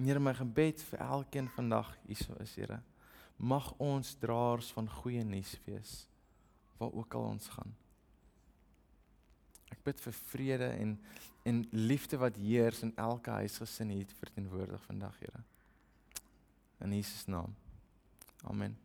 Here, 0.00 0.20
my 0.20 0.32
gebed 0.34 0.80
vir 0.90 1.02
elkeen 1.04 1.48
vandag 1.52 1.90
hierso 2.06 2.36
is, 2.40 2.54
Here, 2.56 2.80
mag 3.36 3.72
ons 3.80 4.14
draers 4.20 4.70
van 4.76 4.88
goeie 5.00 5.24
nuus 5.24 5.54
wees 5.66 6.06
waar 6.80 6.92
ook 6.96 7.14
al 7.14 7.26
ons 7.34 7.48
gaan. 7.52 7.74
Ek 9.70 9.82
bid 9.84 10.00
vir 10.06 10.16
vrede 10.32 10.70
en 10.78 10.98
en 11.48 11.62
liefde 11.72 12.18
wat 12.20 12.36
heers 12.36 12.82
in 12.84 12.92
elke 13.00 13.32
huisgesin 13.32 13.88
hier 13.94 14.12
verteenwoordig 14.20 14.82
vandag, 14.84 15.16
Here. 15.24 15.40
In 16.84 16.92
Jesus 16.92 17.26
naam. 17.26 17.56
Amen. 18.44 18.76